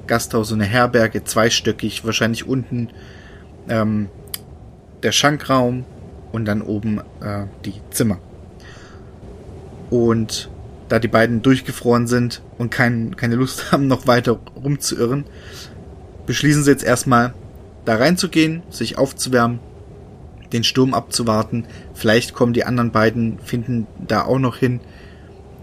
Gasthaus, 0.08 0.48
so 0.48 0.56
eine 0.56 0.64
Herberge, 0.64 1.26
zweistöckig, 1.26 2.06
wahrscheinlich 2.06 2.48
unten 2.48 2.88
ähm, 3.68 4.08
der 5.04 5.12
Schankraum 5.12 5.84
und 6.32 6.46
dann 6.46 6.62
oben 6.62 7.00
äh, 7.20 7.48
die 7.66 7.74
Zimmer. 7.92 8.20
Und 9.90 10.50
da 10.88 11.00
die 11.00 11.10
beiden 11.10 11.42
durchgefroren 11.42 12.08
sind 12.08 12.42
und 12.58 12.72
kein, 12.72 13.18
keine 13.18 13.36
Lust 13.36 13.70
haben, 13.74 13.88
noch 13.88 14.08
weiter 14.08 14.40
rumzuirren, 14.56 15.26
beschließen 16.26 16.64
sie 16.64 16.72
jetzt 16.72 16.86
erstmal 16.86 17.34
da 17.84 17.98
reinzugehen, 17.98 18.64
sich 18.70 18.98
aufzuwärmen, 18.98 19.60
den 20.54 20.64
Sturm 20.64 20.94
abzuwarten. 20.94 21.66
Vielleicht 21.94 22.34
kommen 22.34 22.54
die 22.54 22.64
anderen 22.64 22.92
beiden, 22.92 23.40
finden 23.40 23.88
da 24.08 24.24
auch 24.24 24.40
noch 24.40 24.56
hin 24.56 24.80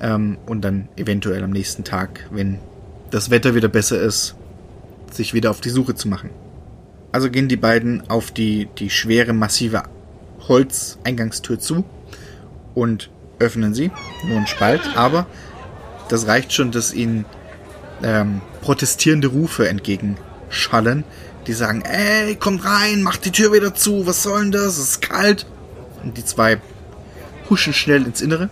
ähm, 0.02 0.37
und 0.44 0.61
dann 0.66 0.90
eventuell 0.96 1.42
am 1.42 1.50
nächsten 1.50 1.82
Tag, 1.82 2.26
wenn 2.30 2.58
das 3.11 3.31
Wetter 3.31 3.55
wieder 3.55 3.69
besser 3.69 4.01
ist, 4.01 4.35
sich 5.11 5.35
wieder 5.35 5.51
auf 5.51 5.61
die 5.61 5.71
Suche 5.71 5.95
zu 5.95 6.09
machen. 6.09 6.31
Also 7.13 7.31
gehen 7.31 7.49
die 7.49 7.57
beiden 7.57 8.09
auf 8.11 8.31
die, 8.31 8.69
die 8.79 8.91
schwere, 8.91 9.33
massive 9.33 9.85
Holzeingangstür 10.49 11.59
zu 11.59 11.85
und 12.75 13.11
öffnen 13.39 13.75
sie. 13.75 13.91
Nur 14.27 14.39
ein 14.39 14.47
Spalt, 14.47 14.97
aber 14.97 15.27
das 16.09 16.27
reicht 16.27 16.53
schon, 16.53 16.73
dass 16.73 16.93
ihnen 16.93 17.25
ähm, 18.03 18.41
protestierende 18.61 19.29
Rufe 19.29 19.69
entgegenschallen, 19.69 21.05
die 21.47 21.53
sagen, 21.53 21.83
ey, 21.83 22.35
kommt 22.37 22.65
rein, 22.65 23.03
macht 23.03 23.25
die 23.25 23.31
Tür 23.31 23.53
wieder 23.53 23.75
zu, 23.75 24.07
was 24.07 24.23
soll 24.23 24.43
denn 24.43 24.53
das, 24.53 24.79
es 24.79 24.91
ist 24.91 25.03
kalt. 25.03 25.47
Und 26.03 26.17
die 26.17 26.25
zwei 26.25 26.61
huschen 27.49 27.73
schnell 27.73 28.05
ins 28.05 28.21
Innere, 28.21 28.51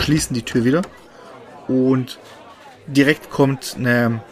schließen 0.00 0.34
die 0.34 0.42
Tür 0.42 0.64
wieder 0.64 0.82
und 1.68 2.18
direkt 2.86 3.30
kommt 3.30 3.76
eine, 3.78 4.22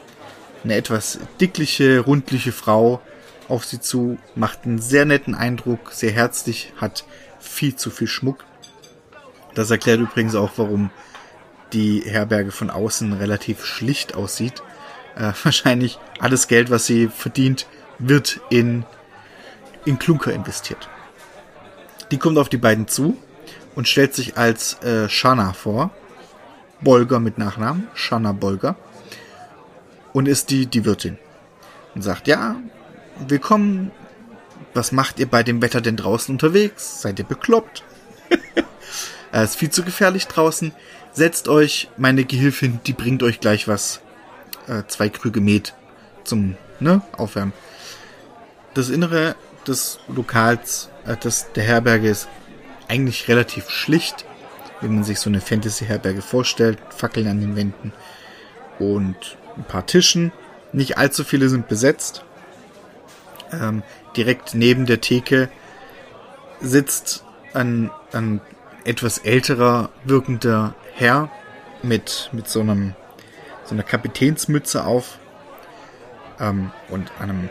eine 0.65 0.75
etwas 0.75 1.19
dickliche, 1.41 2.01
rundliche 2.01 2.53
Frau 2.53 3.01
auf 3.49 3.65
sie 3.65 3.81
zu, 3.81 4.19
macht 4.35 4.65
einen 4.65 4.79
sehr 4.79 5.05
netten 5.05 5.35
Eindruck, 5.35 5.93
sehr 5.93 6.13
herzlich, 6.13 6.73
hat 6.77 7.05
viel 7.41 7.75
zu 7.75 7.91
viel 7.91 8.07
Schmuck. 8.07 8.45
Das 9.55 9.71
erklärt 9.71 10.01
übrigens 10.01 10.35
auch, 10.35 10.53
warum 10.57 10.91
die 11.73 12.03
Herberge 12.07 12.53
von 12.53 12.71
außen 12.71 13.13
relativ 13.13 13.65
schlicht 13.65 14.15
aussieht. 14.15 14.63
Äh, 15.17 15.33
wahrscheinlich 15.43 15.99
alles 16.19 16.49
Geld, 16.49 16.71
was 16.71 16.87
sie 16.87 17.09
verdient, 17.09 17.67
wird 17.99 18.41
in, 18.51 18.85
in 19.85 19.99
Klunker 19.99 20.33
investiert. 20.33 20.89
Die 22.11 22.19
kommt 22.19 22.39
auf 22.39 22.49
die 22.49 22.57
beiden 22.57 22.89
zu 22.89 23.17
und 23.75 23.89
stellt 23.89 24.15
sich 24.15 24.37
als 24.37 24.83
äh, 24.83 25.09
Shana 25.09 25.53
vor. 25.53 25.91
Bolger 26.81 27.21
mit 27.21 27.39
Nachnamen, 27.39 27.89
Shana 27.95 28.33
Bolger. 28.33 28.77
Und 30.13 30.27
ist 30.27 30.51
die, 30.51 30.67
die 30.67 30.85
Wirtin. 30.85 31.19
Und 31.95 32.03
sagt, 32.03 32.27
ja, 32.27 32.57
willkommen. 33.29 33.91
Was 34.73 34.93
macht 34.93 35.19
ihr 35.19 35.27
bei 35.27 35.43
dem 35.43 35.63
Wetter 35.63 35.81
denn 35.81 35.97
draußen 35.97 36.35
unterwegs? 36.35 37.01
Seid 37.03 37.19
ihr 37.19 37.25
bekloppt? 37.25 37.83
es 39.33 39.43
ist 39.51 39.57
viel 39.57 39.71
zu 39.71 39.83
gefährlich 39.83 40.29
draußen. 40.29 40.73
Setzt 41.13 41.49
euch, 41.49 41.89
meine 41.97 42.25
Gehilfin, 42.25 42.79
die 42.87 42.93
bringt 42.93 43.23
euch 43.23 43.41
gleich 43.41 43.67
was 43.67 44.01
äh, 44.69 44.85
zwei 44.87 45.09
Krüge 45.09 45.41
Met 45.41 45.75
zum 46.23 46.57
ne, 46.79 47.03
Aufwärmen. 47.13 47.53
Das 48.75 48.91
Innere 48.91 49.35
des 49.67 49.99
Lokals, 50.09 50.89
äh, 51.05 51.17
des, 51.17 51.49
der 51.55 51.65
Herberge 51.65 52.09
ist 52.09 52.29
eigentlich 52.89 53.29
relativ 53.29 53.71
schlicht, 53.71 54.25
wenn 54.81 54.95
man 54.95 55.05
sich 55.05 55.19
so 55.19 55.31
eine 55.31 55.41
Fantasy-Herberge 55.41 56.23
vorstellt. 56.23 56.79
Fackeln 56.91 57.29
an 57.29 57.41
den 57.41 57.57
Wänden 57.57 57.93
und 58.79 59.37
ein 59.57 59.65
paar 59.65 59.87
Tischen. 59.87 60.33
Nicht 60.73 60.99
allzu 60.99 61.25
viele 61.25 61.49
sind 61.49 61.69
besetzt. 61.69 62.25
Ähm, 63.53 63.83
direkt 64.17 64.55
neben 64.55 64.87
der 64.87 65.01
Theke 65.01 65.49
sitzt 66.61 67.25
ein, 67.53 67.91
ein 68.13 68.41
etwas 68.85 69.19
älterer 69.19 69.91
wirkender 70.05 70.75
Herr 70.95 71.31
mit, 71.83 72.31
mit 72.33 72.49
so 72.49 72.61
einem, 72.61 72.95
so 73.65 73.75
einer 73.75 73.83
Kapitänsmütze 73.83 74.85
auf, 74.85 75.19
ähm, 76.41 76.73
und 76.89 77.13
einem 77.21 77.49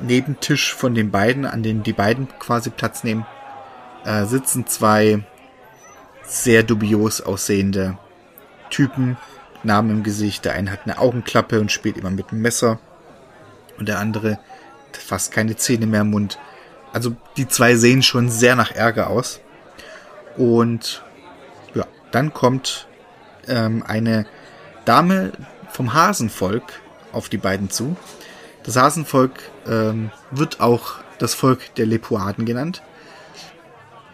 Nebentisch 0.00 0.74
von 0.74 0.94
den 0.94 1.10
beiden, 1.10 1.44
an 1.44 1.62
denen 1.62 1.82
die 1.82 1.92
beiden 1.92 2.26
quasi 2.38 2.70
Platz 2.70 3.04
nehmen, 3.04 3.26
äh, 4.04 4.24
sitzen 4.24 4.66
zwei 4.66 5.22
sehr 6.24 6.62
dubios 6.62 7.20
aussehende 7.20 7.98
Typen, 8.70 9.16
Namen 9.62 9.90
im 9.90 10.02
Gesicht. 10.02 10.44
Der 10.44 10.54
eine 10.54 10.70
hat 10.70 10.80
eine 10.84 10.98
Augenklappe 10.98 11.60
und 11.60 11.70
spielt 11.70 11.96
immer 11.96 12.10
mit 12.10 12.30
einem 12.30 12.42
Messer. 12.42 12.78
Und 13.78 13.88
der 13.88 13.98
andere 13.98 14.32
hat 14.32 14.96
fast 14.96 15.32
keine 15.32 15.56
Zähne 15.56 15.86
mehr 15.86 16.02
im 16.02 16.10
Mund. 16.10 16.38
Also 16.92 17.16
die 17.36 17.48
zwei 17.48 17.76
sehen 17.76 18.02
schon 18.02 18.28
sehr 18.28 18.56
nach 18.56 18.72
Ärger 18.72 19.08
aus. 19.08 19.40
Und 20.36 21.02
ja, 21.74 21.86
dann 22.10 22.32
kommt 22.32 22.86
ähm, 23.48 23.82
eine 23.86 24.26
Dame 24.84 25.32
vom 25.70 25.94
Hasenvolk 25.94 26.64
auf 27.12 27.28
die 27.28 27.38
beiden 27.38 27.70
zu. 27.70 27.96
Das 28.64 28.76
Hasenvolk 28.76 29.32
ähm, 29.66 30.10
wird 30.30 30.60
auch 30.60 30.96
das 31.18 31.34
Volk 31.34 31.74
der 31.76 31.86
Lepuaden 31.86 32.44
genannt. 32.44 32.82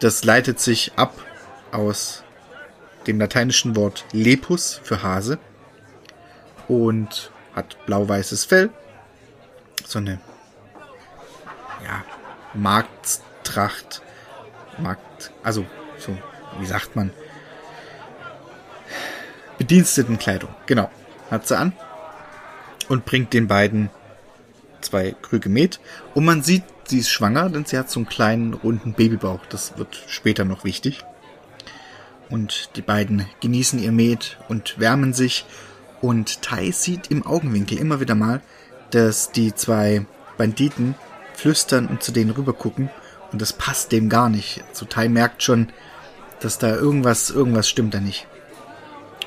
Das 0.00 0.24
leitet 0.24 0.60
sich 0.60 0.92
ab 0.96 1.12
aus 1.72 2.22
dem 3.06 3.18
lateinischen 3.18 3.76
Wort 3.76 4.04
lepus 4.12 4.80
für 4.82 5.02
Hase 5.02 5.38
und 6.66 7.30
hat 7.54 7.76
blau-weißes 7.86 8.44
Fell, 8.44 8.70
so 9.84 9.98
eine 9.98 10.20
ja, 11.84 12.04
Markttracht, 12.54 14.02
Markt, 14.78 15.32
also 15.42 15.64
so, 15.98 16.16
wie 16.58 16.66
sagt 16.66 16.96
man, 16.96 17.10
Bedienstetenkleidung, 19.58 20.50
genau, 20.66 20.90
hat 21.30 21.48
sie 21.48 21.56
an 21.56 21.72
und 22.88 23.04
bringt 23.04 23.32
den 23.32 23.48
beiden 23.48 23.90
zwei 24.80 25.14
Krüge 25.22 25.48
Met. 25.48 25.80
Und 26.14 26.24
man 26.24 26.42
sieht, 26.42 26.62
sie 26.84 26.98
ist 26.98 27.10
schwanger, 27.10 27.50
denn 27.50 27.64
sie 27.64 27.78
hat 27.78 27.90
so 27.90 28.00
einen 28.00 28.08
kleinen 28.08 28.54
runden 28.54 28.94
Babybauch. 28.94 29.40
Das 29.48 29.76
wird 29.78 30.04
später 30.06 30.44
noch 30.44 30.64
wichtig. 30.64 31.04
Und 32.30 32.70
die 32.76 32.82
beiden 32.82 33.26
genießen 33.40 33.78
ihr 33.78 33.92
Met 33.92 34.38
und 34.48 34.78
wärmen 34.78 35.12
sich. 35.12 35.46
Und 36.00 36.42
Tai 36.42 36.70
sieht 36.70 37.10
im 37.10 37.26
Augenwinkel 37.26 37.78
immer 37.78 38.00
wieder 38.00 38.14
mal, 38.14 38.40
dass 38.90 39.32
die 39.32 39.54
zwei 39.54 40.06
Banditen 40.36 40.94
flüstern 41.34 41.86
und 41.86 42.02
zu 42.02 42.12
denen 42.12 42.30
rübergucken. 42.30 42.90
Und 43.32 43.42
das 43.42 43.52
passt 43.52 43.92
dem 43.92 44.08
gar 44.08 44.28
nicht. 44.28 44.58
So 44.72 44.84
also 44.84 44.86
Tai 44.86 45.08
merkt 45.08 45.42
schon, 45.42 45.68
dass 46.40 46.58
da 46.58 46.74
irgendwas, 46.74 47.30
irgendwas 47.30 47.68
stimmt 47.68 47.94
da 47.94 48.00
nicht. 48.00 48.26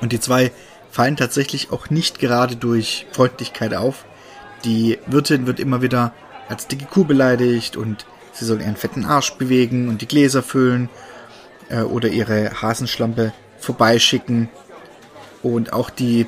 Und 0.00 0.12
die 0.12 0.20
zwei 0.20 0.52
fallen 0.90 1.16
tatsächlich 1.16 1.72
auch 1.72 1.90
nicht 1.90 2.18
gerade 2.18 2.56
durch 2.56 3.06
Freundlichkeit 3.12 3.74
auf. 3.74 4.04
Die 4.64 4.98
Wirtin 5.06 5.46
wird 5.46 5.60
immer 5.60 5.82
wieder 5.82 6.12
als 6.48 6.68
dicke 6.68 6.86
Kuh 6.86 7.04
beleidigt 7.04 7.76
und 7.76 8.06
sie 8.32 8.44
soll 8.44 8.60
ihren 8.60 8.76
fetten 8.76 9.04
Arsch 9.04 9.32
bewegen 9.34 9.88
und 9.88 10.02
die 10.02 10.08
Gläser 10.08 10.42
füllen 10.42 10.88
äh, 11.72 11.82
oder 11.82 12.08
ihre 12.08 12.62
Hasenschlampe 12.62 13.32
vorbeischicken. 13.58 14.48
Und 15.42 15.72
auch 15.72 15.90
die 15.90 16.26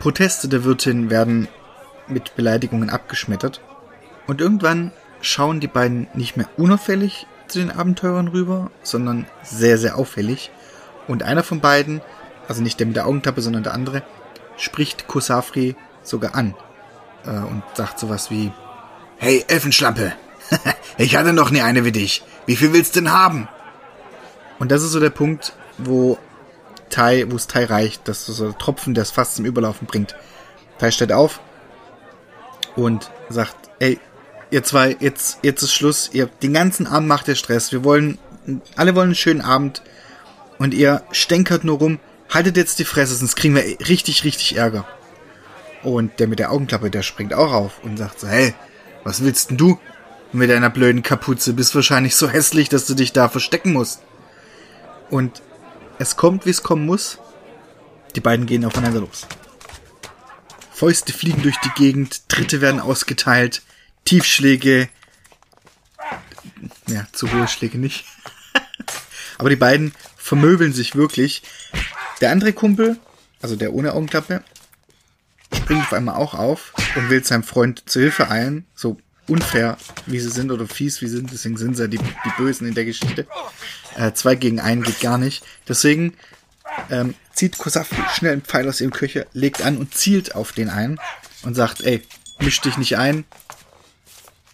Proteste 0.00 0.48
der 0.48 0.64
Wirtin 0.64 1.10
werden 1.10 1.46
mit 2.08 2.34
Beleidigungen 2.34 2.90
abgeschmettert. 2.90 3.60
Und 4.26 4.40
irgendwann 4.40 4.90
schauen 5.20 5.60
die 5.60 5.68
beiden 5.68 6.08
nicht 6.14 6.36
mehr 6.36 6.48
unauffällig 6.56 7.26
zu 7.46 7.60
den 7.60 7.70
Abenteurern 7.70 8.28
rüber, 8.28 8.70
sondern 8.82 9.26
sehr, 9.42 9.78
sehr 9.78 9.96
auffällig. 9.96 10.50
Und 11.06 11.22
einer 11.22 11.44
von 11.44 11.60
beiden 11.60 12.00
also 12.50 12.62
nicht 12.62 12.80
der 12.80 12.88
mit 12.88 12.96
der 12.96 13.06
Augentappe, 13.06 13.42
sondern 13.42 13.62
der 13.62 13.74
andere, 13.74 14.02
spricht 14.56 15.06
Kusafri 15.06 15.76
sogar 16.02 16.34
an 16.34 16.56
äh, 17.24 17.30
und 17.30 17.62
sagt 17.74 18.00
sowas 18.00 18.28
wie, 18.32 18.50
Hey, 19.18 19.44
Elfenschlampe, 19.46 20.12
ich 20.98 21.14
hatte 21.14 21.32
noch 21.32 21.52
nie 21.52 21.60
eine 21.60 21.84
wie 21.84 21.92
dich. 21.92 22.24
Wie 22.46 22.56
viel 22.56 22.72
willst 22.72 22.96
du 22.96 23.02
denn 23.02 23.12
haben? 23.12 23.48
Und 24.60 24.70
das 24.70 24.84
ist 24.84 24.92
so 24.92 25.00
der 25.00 25.10
Punkt, 25.10 25.54
wo 25.78 26.18
Tai, 26.90 27.24
wo 27.30 27.36
es 27.36 27.46
Tai 27.46 27.64
reicht, 27.64 28.06
dass 28.06 28.26
so 28.26 28.44
ein 28.44 28.58
Tropfen, 28.58 28.94
der 28.94 29.02
es 29.02 29.10
fast 29.10 29.36
zum 29.36 29.46
Überlaufen 29.46 29.86
bringt. 29.88 30.14
Tai 30.78 30.90
steht 30.90 31.12
auf 31.12 31.40
und 32.76 33.10
sagt, 33.30 33.56
ey, 33.78 33.98
ihr 34.50 34.62
zwei, 34.62 34.96
jetzt, 35.00 35.38
jetzt 35.42 35.62
ist 35.62 35.72
Schluss, 35.72 36.10
ihr, 36.12 36.26
den 36.26 36.52
ganzen 36.52 36.86
Abend 36.86 37.08
macht 37.08 37.26
ihr 37.28 37.36
Stress, 37.36 37.72
wir 37.72 37.84
wollen, 37.84 38.18
alle 38.76 38.94
wollen 38.94 39.08
einen 39.08 39.14
schönen 39.14 39.40
Abend 39.40 39.82
und 40.58 40.74
ihr 40.74 41.02
stänkert 41.10 41.64
nur 41.64 41.78
rum, 41.78 41.98
haltet 42.28 42.56
jetzt 42.56 42.78
die 42.78 42.84
Fresse, 42.84 43.14
sonst 43.14 43.36
kriegen 43.36 43.54
wir 43.54 43.64
richtig, 43.88 44.24
richtig 44.24 44.56
Ärger. 44.56 44.86
Und 45.82 46.20
der 46.20 46.28
mit 46.28 46.38
der 46.38 46.52
Augenklappe, 46.52 46.90
der 46.90 47.02
springt 47.02 47.32
auch 47.32 47.52
auf 47.52 47.82
und 47.82 47.96
sagt 47.96 48.20
so, 48.20 48.28
hey, 48.28 48.54
was 49.04 49.24
willst 49.24 49.50
denn 49.50 49.56
du 49.56 49.78
mit 50.32 50.50
deiner 50.50 50.68
blöden 50.68 51.02
Kapuze? 51.02 51.54
Bist 51.54 51.74
wahrscheinlich 51.74 52.14
so 52.14 52.28
hässlich, 52.28 52.68
dass 52.68 52.84
du 52.84 52.94
dich 52.94 53.14
da 53.14 53.30
verstecken 53.30 53.72
musst. 53.72 54.02
Und 55.10 55.42
es 55.98 56.16
kommt, 56.16 56.46
wie 56.46 56.50
es 56.50 56.62
kommen 56.62 56.86
muss. 56.86 57.18
Die 58.14 58.20
beiden 58.20 58.46
gehen 58.46 58.64
aufeinander 58.64 59.00
los. 59.00 59.26
Fäuste 60.72 61.12
fliegen 61.12 61.42
durch 61.42 61.58
die 61.58 61.70
Gegend, 61.76 62.28
Tritte 62.28 62.60
werden 62.60 62.80
ausgeteilt, 62.80 63.62
Tiefschläge, 64.06 64.88
ja, 66.88 67.06
zu 67.12 67.30
hohe 67.30 67.48
Schläge 67.48 67.76
nicht. 67.76 68.06
Aber 69.38 69.50
die 69.50 69.56
beiden 69.56 69.92
vermöbeln 70.16 70.72
sich 70.72 70.96
wirklich. 70.96 71.42
Der 72.20 72.30
andere 72.30 72.52
Kumpel, 72.52 72.98
also 73.42 73.56
der 73.56 73.74
ohne 73.74 73.92
Augenklappe, 73.92 74.42
springt 75.54 75.82
auf 75.82 75.92
einmal 75.92 76.16
auch 76.16 76.34
auf 76.34 76.72
und 76.96 77.10
will 77.10 77.22
seinem 77.24 77.42
Freund 77.42 77.82
zu 77.86 78.00
Hilfe 78.00 78.30
eilen. 78.30 78.64
So 78.74 78.98
unfair, 79.28 79.76
wie 80.06 80.18
sie 80.18 80.30
sind 80.30 80.50
oder 80.50 80.66
fies 80.66 81.00
wie 81.02 81.08
sie 81.08 81.16
sind. 81.16 81.32
Deswegen 81.32 81.56
sind 81.56 81.76
sie 81.76 81.88
die, 81.88 81.98
die 81.98 82.32
Bösen 82.36 82.66
in 82.66 82.74
der 82.74 82.84
Geschichte. 82.84 83.26
Äh, 84.00 84.14
zwei 84.14 84.34
gegen 84.34 84.60
einen 84.60 84.82
geht 84.82 85.00
gar 85.00 85.18
nicht. 85.18 85.44
Deswegen 85.68 86.14
ähm, 86.90 87.14
zieht 87.34 87.58
Kosafi 87.58 87.96
schnell 88.14 88.32
einen 88.32 88.42
Pfeil 88.42 88.68
aus 88.68 88.80
ihrem 88.80 88.92
Köcher, 88.92 89.26
legt 89.34 89.60
an 89.60 89.76
und 89.76 89.94
zielt 89.94 90.34
auf 90.34 90.52
den 90.52 90.70
einen 90.70 90.98
und 91.42 91.54
sagt, 91.54 91.82
ey, 91.82 92.02
misch 92.38 92.62
dich 92.62 92.78
nicht 92.78 92.96
ein. 92.96 93.24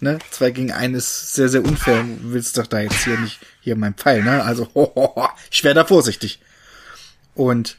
Ne? 0.00 0.18
Zwei 0.30 0.50
gegen 0.50 0.72
einen 0.72 0.94
ist 0.94 1.34
sehr, 1.34 1.48
sehr 1.48 1.64
unfair. 1.64 2.02
Du 2.02 2.32
willst 2.32 2.58
doch 2.58 2.66
da 2.66 2.80
jetzt 2.80 3.04
hier 3.04 3.18
nicht 3.18 3.38
hier 3.60 3.76
mein 3.76 3.94
Pfeil, 3.94 4.22
ne? 4.22 4.42
Also, 4.42 4.68
ho, 4.74 4.92
ho, 4.94 5.12
ho, 5.14 5.28
ich 5.50 5.64
wäre 5.64 5.74
da 5.74 5.84
vorsichtig. 5.84 6.40
Und 7.34 7.78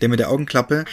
der 0.00 0.08
mit 0.08 0.20
der 0.20 0.28
Augenklappe 0.28 0.84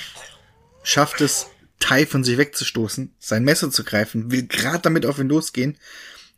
schafft 0.83 1.21
es, 1.21 1.47
Tai 1.79 2.05
von 2.05 2.23
sich 2.23 2.37
wegzustoßen, 2.37 3.13
sein 3.19 3.43
Messer 3.43 3.69
zu 3.69 3.83
greifen, 3.83 4.31
will 4.31 4.47
gerade 4.47 4.79
damit 4.79 5.05
auf 5.05 5.19
ihn 5.19 5.27
losgehen, 5.27 5.77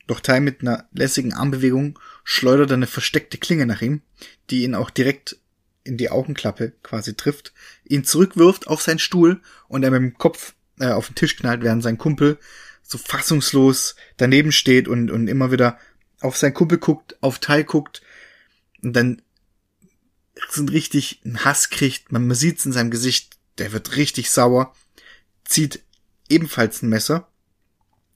doch 0.07 0.21
Tai 0.21 0.39
mit 0.39 0.61
einer 0.61 0.87
lässigen 0.93 1.33
Armbewegung 1.33 1.99
schleudert 2.23 2.71
eine 2.71 2.87
versteckte 2.87 3.37
Klinge 3.37 3.65
nach 3.65 3.81
ihm, 3.81 4.01
die 4.49 4.63
ihn 4.63 4.75
auch 4.75 4.89
direkt 4.89 5.37
in 5.83 5.97
die 5.97 6.09
Augenklappe 6.09 6.73
quasi 6.83 7.15
trifft, 7.15 7.53
ihn 7.85 8.03
zurückwirft 8.03 8.67
auf 8.67 8.81
seinen 8.81 8.99
Stuhl 8.99 9.41
und 9.67 9.83
er 9.83 9.91
mit 9.91 10.01
dem 10.01 10.17
Kopf 10.17 10.53
äh, 10.79 10.87
auf 10.87 11.07
den 11.07 11.15
Tisch 11.15 11.35
knallt, 11.35 11.63
während 11.63 11.83
sein 11.83 11.97
Kumpel 11.97 12.37
so 12.83 12.97
fassungslos 12.97 13.95
daneben 14.17 14.51
steht 14.51 14.87
und, 14.87 15.11
und 15.11 15.27
immer 15.27 15.51
wieder 15.51 15.77
auf 16.21 16.37
seinen 16.37 16.53
Kumpel 16.53 16.77
guckt, 16.77 17.17
auf 17.21 17.39
Tai 17.39 17.63
guckt 17.63 18.01
und 18.81 18.93
dann 18.93 19.21
sind 20.49 20.71
richtig 20.71 21.21
einen 21.25 21.43
Hass 21.43 21.69
kriegt. 21.69 22.11
Man, 22.11 22.27
man 22.27 22.35
sieht's 22.35 22.65
in 22.65 22.71
seinem 22.71 22.91
Gesicht, 22.91 23.37
der 23.57 23.71
wird 23.71 23.95
richtig 23.95 24.29
sauer, 24.29 24.73
zieht 25.45 25.81
ebenfalls 26.29 26.81
ein 26.81 26.89
Messer 26.89 27.27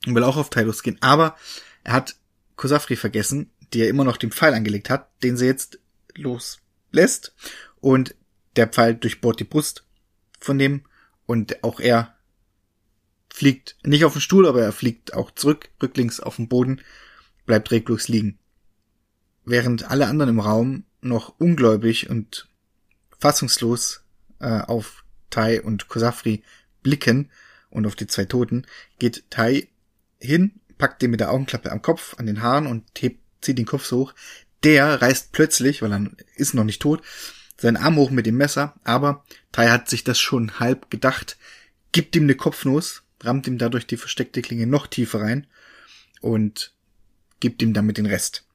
und 0.05 0.15
will 0.15 0.23
auch 0.23 0.37
auf 0.37 0.49
Tylus 0.49 0.83
gehen. 0.83 0.97
Aber 1.01 1.35
er 1.83 1.93
hat 1.93 2.15
Kosafri 2.55 2.95
vergessen, 2.95 3.49
die 3.73 3.81
er 3.81 3.89
immer 3.89 4.03
noch 4.03 4.17
den 4.17 4.31
Pfeil 4.31 4.53
angelegt 4.53 4.89
hat, 4.89 5.09
den 5.23 5.37
sie 5.37 5.45
jetzt 5.45 5.79
loslässt. 6.15 7.33
Und 7.79 8.15
der 8.55 8.67
Pfeil 8.67 8.95
durchbohrt 8.95 9.39
die 9.39 9.45
Brust 9.45 9.85
von 10.39 10.59
dem 10.59 10.83
und 11.25 11.63
auch 11.63 11.79
er 11.79 12.15
fliegt 13.29 13.77
nicht 13.83 14.05
auf 14.05 14.13
den 14.13 14.21
Stuhl, 14.21 14.47
aber 14.47 14.61
er 14.61 14.73
fliegt 14.73 15.13
auch 15.13 15.31
zurück, 15.31 15.69
rücklings 15.81 16.19
auf 16.19 16.35
den 16.35 16.49
Boden, 16.49 16.81
bleibt 17.45 17.71
reglos 17.71 18.07
liegen. 18.07 18.37
Während 19.45 19.89
alle 19.89 20.07
anderen 20.07 20.31
im 20.31 20.39
Raum 20.39 20.83
noch 21.01 21.39
ungläubig 21.39 22.09
und 22.09 22.47
fassungslos 23.17 24.03
äh, 24.39 24.61
auf 24.61 25.03
Tai 25.29 25.61
und 25.61 25.87
Kosafri 25.87 26.43
blicken 26.83 27.31
und 27.69 27.87
auf 27.87 27.95
die 27.95 28.07
zwei 28.07 28.25
Toten, 28.25 28.65
geht 28.99 29.23
Tai 29.29 29.67
hin, 30.19 30.59
packt 30.81 31.03
den 31.03 31.11
mit 31.11 31.19
der 31.19 31.31
Augenklappe 31.31 31.71
am 31.71 31.83
Kopf, 31.83 32.15
an 32.17 32.25
den 32.25 32.41
Haaren 32.41 32.65
und 32.65 32.83
hebt, 32.97 33.21
zieht 33.39 33.59
den 33.59 33.67
Kopf 33.67 33.85
so 33.85 33.99
hoch. 33.99 34.13
Der 34.63 34.99
reißt 35.01 35.31
plötzlich, 35.31 35.81
weil 35.81 35.93
er 35.93 36.09
ist 36.35 36.55
noch 36.55 36.63
nicht 36.63 36.81
tot, 36.81 37.03
seinen 37.55 37.77
Arm 37.77 37.97
hoch 37.97 38.09
mit 38.09 38.25
dem 38.25 38.37
Messer, 38.37 38.73
aber 38.83 39.23
Tai 39.51 39.69
hat 39.69 39.89
sich 39.89 40.03
das 40.03 40.19
schon 40.19 40.59
halb 40.59 40.89
gedacht, 40.89 41.37
gibt 41.91 42.15
ihm 42.15 42.23
eine 42.23 42.35
Kopfnuss, 42.35 43.03
rammt 43.21 43.45
ihm 43.45 43.59
dadurch 43.59 43.85
die 43.85 43.97
versteckte 43.97 44.41
Klinge 44.41 44.65
noch 44.65 44.87
tiefer 44.87 45.21
rein 45.21 45.45
und 46.19 46.73
gibt 47.39 47.61
ihm 47.61 47.73
damit 47.73 47.97
den 47.97 48.07
Rest. 48.07 48.45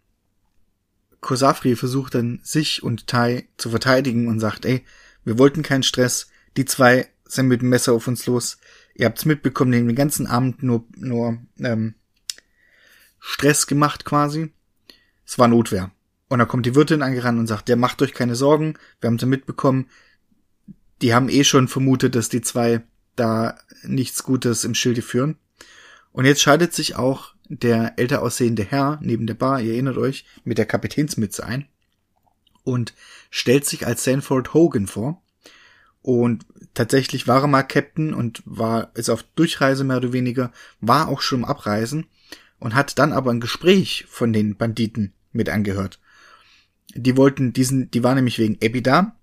Kosafri 1.20 1.76
versucht 1.76 2.16
dann, 2.16 2.40
sich 2.42 2.82
und 2.82 3.06
Tai 3.06 3.46
zu 3.56 3.70
verteidigen 3.70 4.26
und 4.26 4.40
sagt, 4.40 4.64
ey, 4.64 4.84
wir 5.24 5.38
wollten 5.38 5.62
keinen 5.62 5.84
Stress, 5.84 6.28
die 6.56 6.64
zwei 6.64 7.08
sind 7.24 7.46
mit 7.46 7.62
dem 7.62 7.68
Messer 7.68 7.92
auf 7.92 8.08
uns 8.08 8.26
los, 8.26 8.58
ihr 8.94 9.06
habt's 9.06 9.24
mitbekommen, 9.24 9.72
den 9.72 9.94
ganzen 9.94 10.26
Abend 10.26 10.64
nur, 10.64 10.84
nur 10.96 11.38
ähm, 11.58 11.94
Stress 13.28 13.66
gemacht 13.66 14.04
quasi. 14.04 14.52
Es 15.26 15.36
war 15.36 15.48
Notwehr. 15.48 15.90
Und 16.28 16.38
dann 16.38 16.46
kommt 16.46 16.64
die 16.64 16.76
Wirtin 16.76 17.02
angerannt 17.02 17.40
und 17.40 17.48
sagt, 17.48 17.68
der 17.68 17.74
macht 17.74 18.00
euch 18.00 18.14
keine 18.14 18.36
Sorgen, 18.36 18.74
wir 19.00 19.08
haben 19.08 19.18
sie 19.18 19.26
mitbekommen, 19.26 19.90
die 21.02 21.12
haben 21.12 21.28
eh 21.28 21.42
schon 21.42 21.66
vermutet, 21.66 22.14
dass 22.14 22.28
die 22.28 22.40
zwei 22.40 22.82
da 23.16 23.58
nichts 23.82 24.22
Gutes 24.22 24.62
im 24.62 24.74
Schilde 24.74 25.02
führen. 25.02 25.38
Und 26.12 26.24
jetzt 26.24 26.40
schaltet 26.40 26.72
sich 26.72 26.94
auch 26.94 27.34
der 27.48 27.98
älter 27.98 28.22
aussehende 28.22 28.62
Herr 28.62 29.00
neben 29.02 29.26
der 29.26 29.34
Bar, 29.34 29.60
ihr 29.60 29.72
erinnert 29.72 29.98
euch, 29.98 30.24
mit 30.44 30.56
der 30.56 30.66
Kapitänsmütze 30.66 31.44
ein 31.44 31.66
und 32.62 32.94
stellt 33.30 33.66
sich 33.66 33.88
als 33.88 34.04
Sanford 34.04 34.54
Hogan 34.54 34.86
vor. 34.86 35.20
Und 36.00 36.46
tatsächlich 36.74 37.26
war 37.26 37.42
er 37.42 37.48
mal 37.48 37.64
Captain 37.64 38.14
und 38.14 38.42
war, 38.44 38.92
ist 38.94 39.10
auf 39.10 39.24
Durchreise 39.34 39.82
mehr 39.82 39.96
oder 39.96 40.12
weniger, 40.12 40.52
war 40.80 41.08
auch 41.08 41.20
schon 41.20 41.40
im 41.40 41.44
Abreisen 41.44 42.06
und 42.58 42.74
hat 42.74 42.98
dann 42.98 43.12
aber 43.12 43.30
ein 43.30 43.40
Gespräch 43.40 44.06
von 44.08 44.32
den 44.32 44.56
Banditen 44.56 45.12
mit 45.32 45.48
angehört. 45.48 46.00
Die 46.94 47.16
wollten 47.16 47.52
diesen, 47.52 47.90
die 47.90 48.02
war 48.02 48.14
nämlich 48.14 48.38
wegen 48.38 48.58
Abby 48.62 48.82
da 48.82 49.16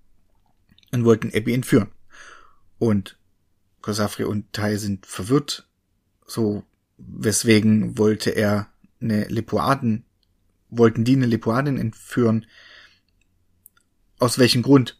und 0.92 1.06
wollten 1.06 1.32
Abby 1.34 1.54
entführen. 1.54 1.90
Und 2.78 3.18
Kosafri 3.82 4.24
und 4.24 4.52
Tai 4.54 4.78
sind 4.78 5.06
verwirrt, 5.06 5.68
so 6.26 6.64
weswegen 6.98 7.98
wollte 7.98 8.30
er 8.32 8.68
eine 9.02 9.26
Lepoaden, 9.26 10.06
wollten 10.70 11.04
die 11.04 11.16
eine 11.16 11.26
Lepoadin 11.26 11.78
entführen. 11.78 12.46
Aus 14.20 14.40
welchem 14.40 14.62
Grund? 14.62 15.00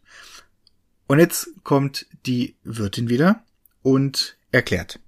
Und 1.08 1.20
jetzt 1.20 1.50
kommt 1.64 2.08
die 2.26 2.56
Wirtin 2.64 3.10
wieder 3.10 3.44
und 3.82 4.38
erklärt. 4.52 5.00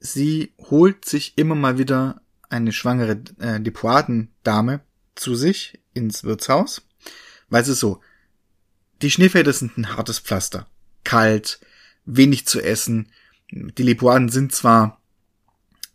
Sie 0.00 0.54
holt 0.58 1.04
sich 1.04 1.36
immer 1.36 1.54
mal 1.54 1.78
wieder 1.78 2.22
eine 2.48 2.72
schwangere 2.72 3.22
äh, 3.38 3.58
Lepoadendame 3.58 4.80
zu 5.14 5.34
sich 5.34 5.78
ins 5.92 6.24
Wirtshaus, 6.24 6.82
weil 7.48 7.62
es 7.62 7.68
ist 7.68 7.80
so, 7.80 8.00
die 9.02 9.10
Schneefelder 9.10 9.52
sind 9.52 9.76
ein 9.78 9.96
hartes 9.96 10.18
Pflaster. 10.18 10.66
Kalt, 11.04 11.60
wenig 12.04 12.46
zu 12.46 12.60
essen. 12.60 13.12
Die 13.50 13.82
Lepoaden 13.82 14.30
sind 14.30 14.52
zwar 14.52 15.00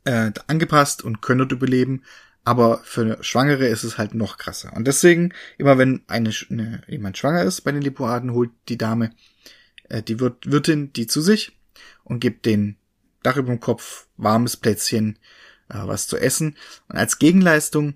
äh, 0.03 0.31
angepasst 0.47 1.03
und 1.03 1.21
können 1.21 1.39
dort 1.39 1.51
überleben, 1.51 2.03
aber 2.43 2.79
für 2.83 3.23
Schwangere 3.23 3.67
ist 3.67 3.83
es 3.83 3.97
halt 3.97 4.13
noch 4.13 4.37
krasser. 4.37 4.71
Und 4.73 4.85
deswegen, 4.85 5.33
immer 5.57 5.77
wenn 5.79 6.03
eine, 6.07 6.31
eine 6.49 6.83
jemand 6.87 7.17
schwanger 7.17 7.43
ist 7.43 7.61
bei 7.61 7.71
den 7.71 7.81
Lepoaden, 7.81 8.33
holt 8.33 8.51
die 8.69 8.77
Dame, 8.77 9.11
äh, 9.89 10.03
die 10.03 10.19
Wirt, 10.19 10.51
Wirtin 10.51 10.93
die 10.93 11.07
zu 11.07 11.21
sich 11.21 11.57
und 12.03 12.19
gibt 12.19 12.45
den 12.45 12.77
Dach 13.25 13.38
über 13.38 13.49
dem 13.49 13.59
Kopf, 13.59 14.07
warmes 14.17 14.57
Plätzchen, 14.57 15.17
äh, 15.69 15.79
was 15.85 16.07
zu 16.07 16.17
essen. 16.17 16.57
Und 16.88 16.97
als 16.97 17.19
Gegenleistung 17.19 17.95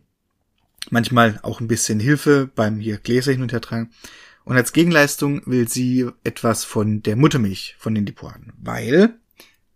manchmal 0.89 1.39
auch 1.43 1.59
ein 1.59 1.67
bisschen 1.67 1.99
Hilfe 1.99 2.49
beim 2.53 2.79
hier 2.79 2.97
Gläser 2.97 3.31
hin 3.31 3.41
und 3.41 3.51
her 3.51 3.61
tragen. 3.61 3.91
Und 4.43 4.55
als 4.55 4.73
Gegenleistung 4.73 5.45
will 5.45 5.67
sie 5.67 6.09
etwas 6.23 6.63
von 6.63 7.03
der 7.03 7.15
Muttermilch 7.15 7.75
von 7.77 7.93
den 7.93 8.05
Lepoaden, 8.05 8.53
weil, 8.57 9.19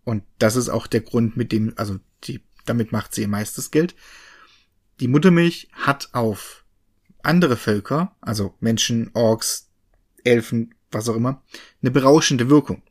und 0.02 0.24
das 0.38 0.56
ist 0.56 0.68
auch 0.68 0.86
der 0.86 1.02
Grund, 1.02 1.36
mit 1.36 1.52
dem, 1.52 1.74
also 1.76 1.98
die, 2.24 2.42
damit 2.64 2.90
macht 2.90 3.14
sie 3.14 3.22
ihr 3.22 3.28
meistes 3.28 3.70
Geld, 3.70 3.94
die 5.00 5.08
Muttermilch 5.08 5.68
hat 5.72 6.08
auf 6.12 6.64
andere 7.22 7.56
Völker, 7.56 8.16
also 8.20 8.54
Menschen, 8.60 9.10
Orks, 9.14 9.70
Elfen, 10.24 10.74
was 10.90 11.08
auch 11.08 11.16
immer, 11.16 11.42
eine 11.82 11.90
berauschende 11.90 12.50
Wirkung. 12.50 12.82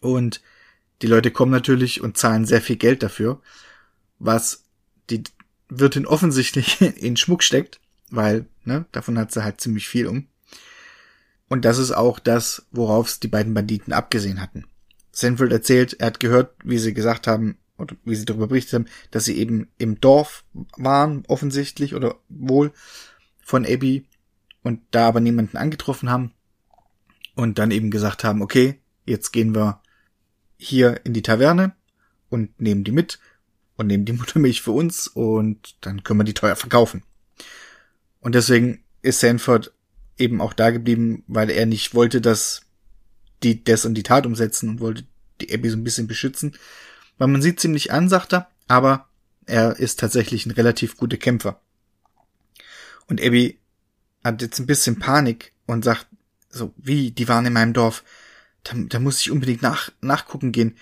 Und 0.00 0.42
die 1.02 1.06
Leute 1.06 1.30
kommen 1.30 1.52
natürlich 1.52 2.00
und 2.00 2.16
zahlen 2.16 2.44
sehr 2.44 2.60
viel 2.60 2.76
Geld 2.76 3.02
dafür, 3.02 3.40
was 4.18 4.64
die 5.10 5.22
Wirtin 5.68 6.06
offensichtlich 6.06 6.80
in 6.80 7.16
Schmuck 7.16 7.42
steckt, 7.42 7.80
weil, 8.10 8.46
ne, 8.64 8.86
davon 8.92 9.18
hat 9.18 9.32
sie 9.32 9.44
halt 9.44 9.60
ziemlich 9.60 9.88
viel 9.88 10.06
um. 10.06 10.28
Und 11.48 11.64
das 11.64 11.78
ist 11.78 11.92
auch 11.92 12.18
das, 12.18 12.66
worauf 12.70 13.08
es 13.08 13.20
die 13.20 13.28
beiden 13.28 13.54
Banditen 13.54 13.92
abgesehen 13.92 14.40
hatten. 14.40 14.64
Sanford 15.12 15.52
erzählt, 15.52 15.94
er 15.94 16.08
hat 16.08 16.20
gehört, 16.20 16.54
wie 16.64 16.78
sie 16.78 16.94
gesagt 16.94 17.26
haben, 17.26 17.58
oder 17.76 17.96
wie 18.04 18.14
sie 18.14 18.24
darüber 18.24 18.48
berichtet 18.48 18.74
haben, 18.74 18.86
dass 19.10 19.24
sie 19.24 19.36
eben 19.36 19.68
im 19.78 20.00
Dorf 20.00 20.44
waren, 20.76 21.24
offensichtlich, 21.28 21.94
oder 21.94 22.16
wohl, 22.28 22.72
von 23.42 23.66
Abby, 23.66 24.06
und 24.62 24.80
da 24.90 25.08
aber 25.08 25.20
niemanden 25.20 25.56
angetroffen 25.56 26.10
haben, 26.10 26.32
und 27.34 27.58
dann 27.58 27.70
eben 27.70 27.90
gesagt 27.90 28.24
haben, 28.24 28.42
okay, 28.42 28.80
jetzt 29.06 29.32
gehen 29.32 29.54
wir 29.54 29.82
hier 30.56 31.00
in 31.04 31.12
die 31.12 31.22
Taverne 31.22 31.74
und 32.28 32.60
nehmen 32.60 32.84
die 32.84 32.92
mit 32.92 33.18
und 33.76 33.86
nehmen 33.86 34.04
die 34.04 34.12
Muttermilch 34.14 34.62
für 34.62 34.72
uns 34.72 35.08
und 35.08 35.76
dann 35.80 36.02
können 36.02 36.20
wir 36.20 36.24
die 36.24 36.34
teuer 36.34 36.56
verkaufen. 36.56 37.02
Und 38.20 38.34
deswegen 38.34 38.82
ist 39.02 39.20
Sanford 39.20 39.72
eben 40.16 40.40
auch 40.40 40.52
da 40.52 40.70
geblieben, 40.70 41.24
weil 41.26 41.50
er 41.50 41.66
nicht 41.66 41.94
wollte, 41.94 42.20
dass 42.20 42.62
die 43.42 43.62
das 43.62 43.84
und 43.84 43.94
die 43.94 44.02
Tat 44.02 44.26
umsetzen 44.26 44.68
und 44.70 44.80
wollte 44.80 45.04
die 45.40 45.52
Abby 45.52 45.68
so 45.68 45.76
ein 45.76 45.84
bisschen 45.84 46.06
beschützen 46.06 46.56
weil 47.18 47.28
man 47.28 47.42
sieht 47.42 47.60
ziemlich 47.60 47.92
an, 47.92 48.08
sagt 48.08 48.32
er, 48.32 48.48
aber 48.68 49.08
er 49.46 49.78
ist 49.78 50.00
tatsächlich 50.00 50.46
ein 50.46 50.52
relativ 50.52 50.96
guter 50.96 51.16
Kämpfer. 51.16 51.60
Und 53.06 53.20
Abby 53.20 53.58
hat 54.22 54.42
jetzt 54.42 54.58
ein 54.58 54.66
bisschen 54.66 54.98
Panik 54.98 55.52
und 55.66 55.84
sagt, 55.84 56.06
so, 56.48 56.72
wie, 56.76 57.10
die 57.10 57.28
waren 57.28 57.46
in 57.46 57.52
meinem 57.52 57.72
Dorf, 57.72 58.04
da, 58.64 58.72
da 58.76 58.98
muss 58.98 59.20
ich 59.20 59.30
unbedingt 59.30 59.62
nach, 59.62 59.90
nachgucken 60.00 60.52
gehen. 60.52 60.76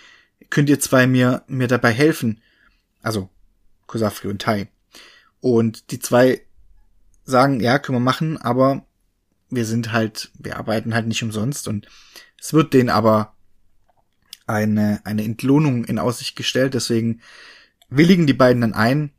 Könnt 0.51 0.69
ihr 0.69 0.81
zwei 0.81 1.07
mir, 1.07 1.43
mir 1.47 1.69
dabei 1.69 1.93
helfen? 1.93 2.41
Also, 3.03 3.29
Kosafri 3.87 4.29
und 4.29 4.41
Tai. 4.41 4.69
Und 5.41 5.91
die 5.91 5.99
zwei 5.99 6.43
sagen, 7.25 7.61
ja, 7.61 7.79
können 7.79 7.97
wir 7.97 8.01
machen, 8.01 8.39
aber 8.39 8.87
wir 9.51 9.67
sind 9.67 9.93
halt, 9.93 10.31
wir 10.39 10.57
arbeiten 10.57 10.95
halt 10.95 11.07
nicht 11.07 11.23
umsonst 11.23 11.69
und 11.69 11.87
es 12.41 12.53
wird 12.53 12.73
denen 12.73 12.89
aber 12.89 13.35
eine, 14.47 15.01
eine 15.05 15.25
Entlohnung 15.25 15.85
in 15.85 15.99
Aussicht 15.99 16.37
gestellt. 16.37 16.75
Deswegen 16.75 17.21
willigen 17.89 18.27
die 18.27 18.33
beiden 18.33 18.63
dann 18.63 18.75
ein, 18.75 19.13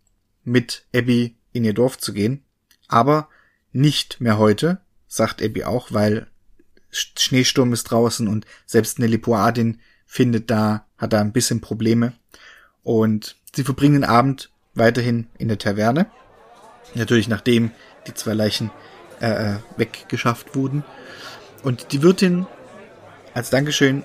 mit 0.43 0.85
Abby 0.93 1.35
in 1.53 1.63
ihr 1.63 1.73
Dorf 1.73 1.97
zu 1.97 2.13
gehen. 2.13 2.43
Aber 2.87 3.29
nicht 3.71 4.19
mehr 4.19 4.37
heute, 4.37 4.81
sagt 5.07 5.41
Abby 5.41 5.63
auch, 5.63 5.91
weil 5.91 6.27
Schneesturm 6.93 7.73
ist 7.73 7.85
draußen 7.85 8.27
und 8.27 8.45
selbst 8.65 8.97
eine 8.97 9.07
Lipoadin 9.07 9.79
findet 10.05 10.49
da, 10.51 10.85
hat 10.97 11.13
da 11.13 11.21
ein 11.21 11.33
bisschen 11.33 11.59
Probleme. 11.59 12.13
Und 12.83 13.35
sie 13.55 13.63
verbringen 13.63 14.01
den 14.01 14.03
Abend 14.03 14.51
weiterhin 14.75 15.27
in 15.37 15.47
der 15.47 15.57
Taverne. 15.57 16.07
Natürlich 16.93 17.27
nachdem 17.27 17.71
die 18.07 18.13
zwei 18.13 18.33
Leichen 18.33 18.71
äh, 19.19 19.53
äh 19.53 19.55
weggeschafft 19.77 20.55
wurden. 20.55 20.83
Und 21.63 21.91
die 21.93 22.01
Wirtin 22.01 22.45
als 23.33 23.49
Dankeschön 23.49 24.03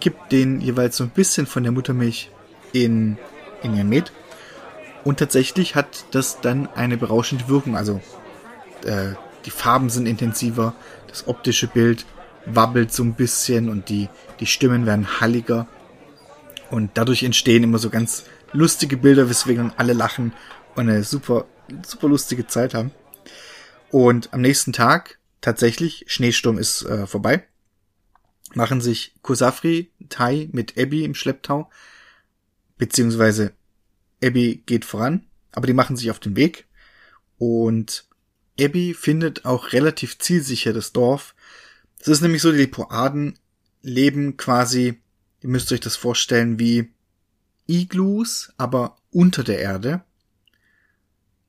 gibt 0.00 0.32
den 0.32 0.60
jeweils 0.60 0.96
so 0.96 1.04
ein 1.04 1.10
bisschen 1.10 1.46
von 1.46 1.62
der 1.62 1.72
Muttermilch 1.72 2.30
in, 2.72 3.16
in 3.62 3.76
ihr 3.76 3.84
Met. 3.84 4.12
Und 5.04 5.18
tatsächlich 5.18 5.74
hat 5.74 6.04
das 6.10 6.40
dann 6.40 6.68
eine 6.74 6.96
berauschende 6.96 7.48
Wirkung. 7.48 7.76
Also 7.76 8.00
äh, 8.84 9.14
die 9.44 9.50
Farben 9.50 9.88
sind 9.88 10.06
intensiver, 10.06 10.74
das 11.06 11.28
optische 11.28 11.68
Bild 11.68 12.04
wabbelt 12.46 12.92
so 12.92 13.02
ein 13.02 13.14
bisschen 13.14 13.68
und 13.68 13.88
die, 13.88 14.08
die 14.40 14.46
Stimmen 14.46 14.86
werden 14.86 15.20
halliger. 15.20 15.66
Und 16.70 16.92
dadurch 16.94 17.22
entstehen 17.22 17.62
immer 17.62 17.78
so 17.78 17.90
ganz 17.90 18.24
lustige 18.52 18.96
Bilder, 18.96 19.28
weswegen 19.28 19.72
alle 19.76 19.92
lachen 19.92 20.32
und 20.74 20.88
eine 20.88 21.04
super, 21.04 21.46
super 21.84 22.08
lustige 22.08 22.46
Zeit 22.46 22.74
haben. 22.74 22.90
Und 23.90 24.32
am 24.32 24.40
nächsten 24.40 24.72
Tag, 24.72 25.18
tatsächlich, 25.40 26.04
Schneesturm 26.08 26.58
ist 26.58 26.82
äh, 26.82 27.06
vorbei 27.06 27.44
machen 28.56 28.80
sich 28.80 29.14
Kusafri, 29.22 29.90
Tai 30.08 30.48
mit 30.52 30.78
Abby 30.78 31.04
im 31.04 31.14
Schlepptau, 31.14 31.70
beziehungsweise 32.78 33.52
Abby 34.22 34.62
geht 34.66 34.84
voran, 34.84 35.26
aber 35.52 35.66
die 35.66 35.74
machen 35.74 35.96
sich 35.96 36.10
auf 36.10 36.18
den 36.18 36.36
Weg 36.36 36.66
und 37.38 38.08
Abby 38.58 38.94
findet 38.94 39.44
auch 39.44 39.72
relativ 39.72 40.18
zielsicher 40.18 40.72
das 40.72 40.92
Dorf. 40.92 41.34
Es 41.98 42.08
ist 42.08 42.20
nämlich 42.20 42.42
so, 42.42 42.52
die 42.52 42.58
Lepoaden 42.58 43.38
leben 43.82 44.36
quasi, 44.36 45.00
ihr 45.40 45.48
müsst 45.48 45.72
euch 45.72 45.80
das 45.80 45.96
vorstellen, 45.96 46.58
wie 46.58 46.90
Iglus, 47.66 48.52
aber 48.56 48.96
unter 49.10 49.44
der 49.44 49.58
Erde. 49.58 50.04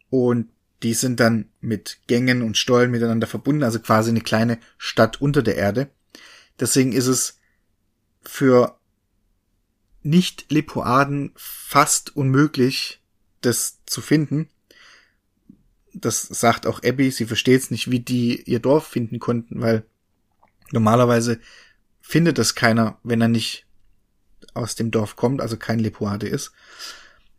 Und 0.10 0.50
die 0.84 0.94
sind 0.94 1.20
dann 1.20 1.50
mit 1.60 2.00
Gängen 2.08 2.42
und 2.42 2.58
Stollen 2.58 2.92
miteinander 2.92 3.28
verbunden, 3.28 3.64
also 3.64 3.80
quasi 3.80 4.10
eine 4.12 4.22
kleine 4.22 4.60
Stadt 4.78 5.22
unter 5.22 5.42
der 5.42 5.56
Erde. 5.56 5.90
Deswegen 6.60 6.92
ist 6.92 7.08
es 7.08 7.40
für 8.22 8.80
Nicht-Lepoaden 10.04 11.34
fast 11.36 12.16
unmöglich, 12.16 13.02
das 13.42 13.80
zu 13.86 14.02
finden. 14.02 14.50
Das 15.94 16.22
sagt 16.22 16.68
auch 16.68 16.84
Abby, 16.84 17.10
sie 17.10 17.26
versteht 17.26 17.62
es 17.62 17.72
nicht, 17.72 17.90
wie 17.90 18.00
die 18.00 18.44
ihr 18.44 18.60
Dorf 18.60 18.88
finden 18.88 19.20
konnten, 19.20 19.62
weil 19.62 19.84
normalerweise 20.72 21.40
findet 22.02 22.40
es 22.40 22.56
keiner, 22.56 22.98
wenn 23.04 23.22
er 23.22 23.28
nicht 23.28 23.66
aus 24.54 24.76
dem 24.76 24.92
Dorf 24.92 25.16
kommt, 25.16 25.42
also 25.42 25.58
kein 25.58 25.80
Lepoade 25.80 26.28
ist. 26.28 26.52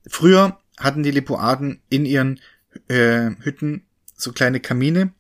Früher 0.07 0.59
hatten 0.79 1.03
die 1.03 1.11
Lepoaden 1.11 1.81
in 1.89 2.05
ihren 2.05 2.41
äh, 2.89 3.31
Hütten 3.41 3.87
so 4.15 4.33
kleine 4.33 4.61
Kamine, 4.61 5.13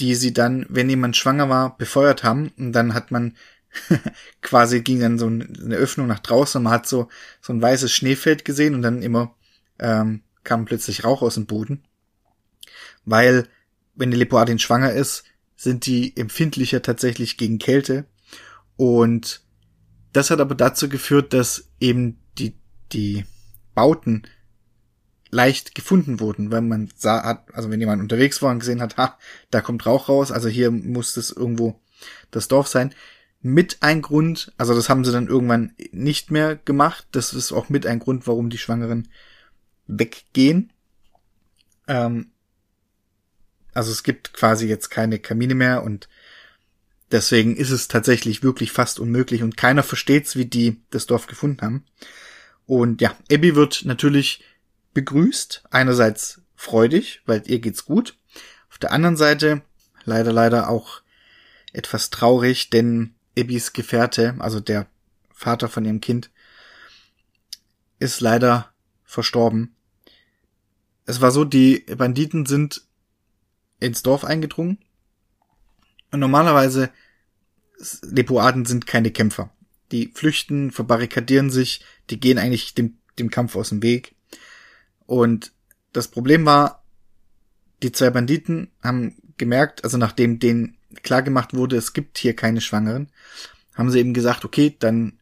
die 0.00 0.14
sie 0.14 0.32
dann, 0.32 0.66
wenn 0.68 0.90
jemand 0.90 1.16
schwanger 1.16 1.48
war, 1.48 1.76
befeuert 1.76 2.24
haben. 2.24 2.52
Und 2.56 2.72
dann 2.72 2.94
hat 2.94 3.10
man 3.10 3.36
quasi 4.42 4.80
ging 4.80 5.00
dann 5.00 5.18
so 5.18 5.26
eine 5.26 5.76
Öffnung 5.76 6.06
nach 6.06 6.20
draußen 6.20 6.58
und 6.58 6.64
man 6.64 6.72
hat 6.72 6.86
so, 6.86 7.08
so 7.40 7.52
ein 7.52 7.60
weißes 7.60 7.92
Schneefeld 7.92 8.44
gesehen 8.44 8.74
und 8.74 8.82
dann 8.82 9.02
immer 9.02 9.34
ähm, 9.78 10.22
kam 10.44 10.64
plötzlich 10.64 11.04
Rauch 11.04 11.22
aus 11.22 11.34
dem 11.34 11.46
Boden. 11.46 11.84
Weil, 13.04 13.48
wenn 13.94 14.10
die 14.10 14.16
Leopardin 14.16 14.58
schwanger 14.58 14.92
ist, 14.92 15.24
sind 15.56 15.86
die 15.86 16.16
empfindlicher 16.16 16.82
tatsächlich 16.82 17.36
gegen 17.36 17.58
Kälte. 17.58 18.04
Und 18.76 19.42
das 20.12 20.30
hat 20.30 20.40
aber 20.40 20.54
dazu 20.54 20.88
geführt, 20.88 21.32
dass 21.32 21.70
eben 21.80 22.18
die, 22.38 22.54
die 22.92 23.24
Bauten 23.74 24.22
leicht 25.30 25.74
gefunden 25.74 26.20
wurden, 26.20 26.50
weil 26.50 26.62
man 26.62 26.88
sah, 26.96 27.22
hat, 27.22 27.54
also 27.54 27.70
wenn 27.70 27.80
jemand 27.80 28.00
unterwegs 28.00 28.40
war 28.42 28.52
und 28.52 28.60
gesehen 28.60 28.80
hat, 28.80 28.96
ha, 28.96 29.18
da 29.50 29.60
kommt 29.60 29.84
Rauch 29.86 30.08
raus, 30.08 30.30
also 30.30 30.48
hier 30.48 30.70
muss 30.70 31.16
es 31.16 31.30
irgendwo 31.30 31.80
das 32.30 32.48
Dorf 32.48 32.68
sein. 32.68 32.94
Mit 33.40 33.78
ein 33.80 34.02
Grund, 34.02 34.52
also 34.56 34.74
das 34.74 34.88
haben 34.88 35.04
sie 35.04 35.12
dann 35.12 35.28
irgendwann 35.28 35.74
nicht 35.92 36.30
mehr 36.30 36.56
gemacht. 36.56 37.06
Das 37.12 37.32
ist 37.32 37.52
auch 37.52 37.68
mit 37.68 37.86
ein 37.86 37.98
Grund, 37.98 38.26
warum 38.26 38.50
die 38.50 38.58
Schwangeren 38.58 39.08
weggehen. 39.86 40.72
Ähm, 41.86 42.32
also 43.76 43.92
es 43.92 44.02
gibt 44.02 44.32
quasi 44.32 44.66
jetzt 44.66 44.88
keine 44.88 45.18
Kamine 45.18 45.54
mehr 45.54 45.82
und 45.82 46.08
deswegen 47.10 47.56
ist 47.56 47.70
es 47.70 47.88
tatsächlich 47.88 48.42
wirklich 48.42 48.72
fast 48.72 48.98
unmöglich 48.98 49.42
und 49.42 49.58
keiner 49.58 49.82
versteht's, 49.82 50.34
wie 50.34 50.46
die 50.46 50.80
das 50.90 51.06
Dorf 51.06 51.26
gefunden 51.26 51.60
haben. 51.60 51.84
Und 52.64 53.02
ja, 53.02 53.14
Abby 53.30 53.54
wird 53.54 53.84
natürlich 53.84 54.42
begrüßt. 54.94 55.64
Einerseits 55.70 56.40
freudig, 56.54 57.20
weil 57.26 57.42
ihr 57.46 57.58
geht's 57.58 57.84
gut. 57.84 58.18
Auf 58.70 58.78
der 58.78 58.92
anderen 58.92 59.18
Seite 59.18 59.60
leider, 60.04 60.32
leider 60.32 60.70
auch 60.70 61.02
etwas 61.74 62.08
traurig, 62.08 62.70
denn 62.70 63.14
Ebbys 63.34 63.74
Gefährte, 63.74 64.36
also 64.38 64.58
der 64.58 64.86
Vater 65.34 65.68
von 65.68 65.84
ihrem 65.84 66.00
Kind, 66.00 66.30
ist 67.98 68.20
leider 68.20 68.72
verstorben. 69.04 69.76
Es 71.04 71.20
war 71.20 71.30
so, 71.30 71.44
die 71.44 71.84
Banditen 71.96 72.46
sind 72.46 72.85
ins 73.80 74.02
Dorf 74.02 74.24
eingedrungen. 74.24 74.78
Und 76.10 76.20
normalerweise, 76.20 76.90
Lepoaden 78.02 78.64
sind 78.64 78.86
keine 78.86 79.10
Kämpfer. 79.10 79.50
Die 79.92 80.12
flüchten, 80.14 80.70
verbarrikadieren 80.72 81.50
sich, 81.50 81.84
die 82.10 82.18
gehen 82.18 82.38
eigentlich 82.38 82.74
dem, 82.74 82.98
dem 83.18 83.30
Kampf 83.30 83.56
aus 83.56 83.68
dem 83.68 83.82
Weg. 83.82 84.14
Und 85.06 85.52
das 85.92 86.08
Problem 86.08 86.44
war, 86.44 86.84
die 87.82 87.92
zwei 87.92 88.10
Banditen 88.10 88.70
haben 88.82 89.16
gemerkt, 89.36 89.84
also 89.84 89.98
nachdem 89.98 90.38
denen 90.38 90.76
klar 91.02 91.22
gemacht 91.22 91.54
wurde, 91.54 91.76
es 91.76 91.92
gibt 91.92 92.18
hier 92.18 92.34
keine 92.34 92.60
Schwangeren, 92.60 93.10
haben 93.74 93.90
sie 93.90 94.00
eben 94.00 94.14
gesagt, 94.14 94.44
okay, 94.44 94.74
dann, 94.78 95.18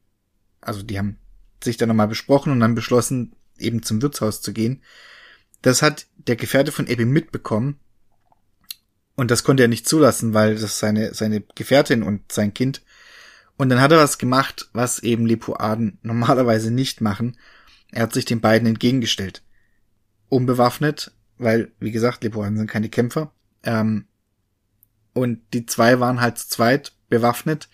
also 0.60 0.82
die 0.82 0.98
haben 0.98 1.18
sich 1.62 1.76
dann 1.76 1.88
nochmal 1.88 2.08
besprochen 2.08 2.52
und 2.52 2.60
dann 2.60 2.74
beschlossen, 2.74 3.34
eben 3.58 3.82
zum 3.82 4.02
Wirtshaus 4.02 4.40
zu 4.40 4.52
gehen. 4.52 4.82
Das 5.62 5.82
hat 5.82 6.06
der 6.16 6.36
Gefährte 6.36 6.72
von 6.72 6.86
Ebi 6.86 7.04
mitbekommen. 7.04 7.78
Und 9.16 9.30
das 9.30 9.44
konnte 9.44 9.62
er 9.62 9.68
nicht 9.68 9.88
zulassen, 9.88 10.34
weil 10.34 10.56
das 10.56 10.78
seine, 10.78 11.14
seine 11.14 11.40
Gefährtin 11.54 12.02
und 12.02 12.32
sein 12.32 12.52
Kind. 12.52 12.82
Und 13.56 13.68
dann 13.68 13.80
hat 13.80 13.92
er 13.92 13.98
was 13.98 14.18
gemacht, 14.18 14.68
was 14.72 14.98
eben 14.98 15.26
Lipoaden 15.26 15.98
normalerweise 16.02 16.70
nicht 16.70 17.00
machen. 17.00 17.36
Er 17.92 18.02
hat 18.02 18.12
sich 18.12 18.24
den 18.24 18.40
beiden 18.40 18.66
entgegengestellt 18.66 19.42
unbewaffnet, 20.28 21.12
weil, 21.38 21.70
wie 21.78 21.92
gesagt, 21.92 22.24
Leporen 22.24 22.56
sind 22.56 22.68
keine 22.68 22.88
Kämpfer. 22.88 23.32
Ähm, 23.62 24.06
und 25.12 25.40
die 25.52 25.66
zwei 25.66 26.00
waren 26.00 26.20
halt 26.20 26.38
zu 26.38 26.48
zweit 26.48 26.92
bewaffnet 27.08 27.68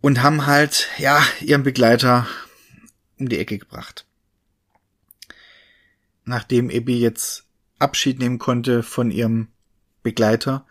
und 0.00 0.22
haben 0.22 0.46
halt, 0.46 0.88
ja, 0.96 1.22
ihren 1.40 1.62
Begleiter 1.62 2.26
um 3.18 3.28
die 3.28 3.38
Ecke 3.38 3.58
gebracht. 3.58 4.06
Nachdem 6.24 6.70
Ebi 6.70 6.98
jetzt 6.98 7.44
Abschied 7.78 8.18
nehmen 8.18 8.38
konnte 8.38 8.82
von 8.82 9.10
ihrem 9.10 9.48
Begleiter 10.02 10.66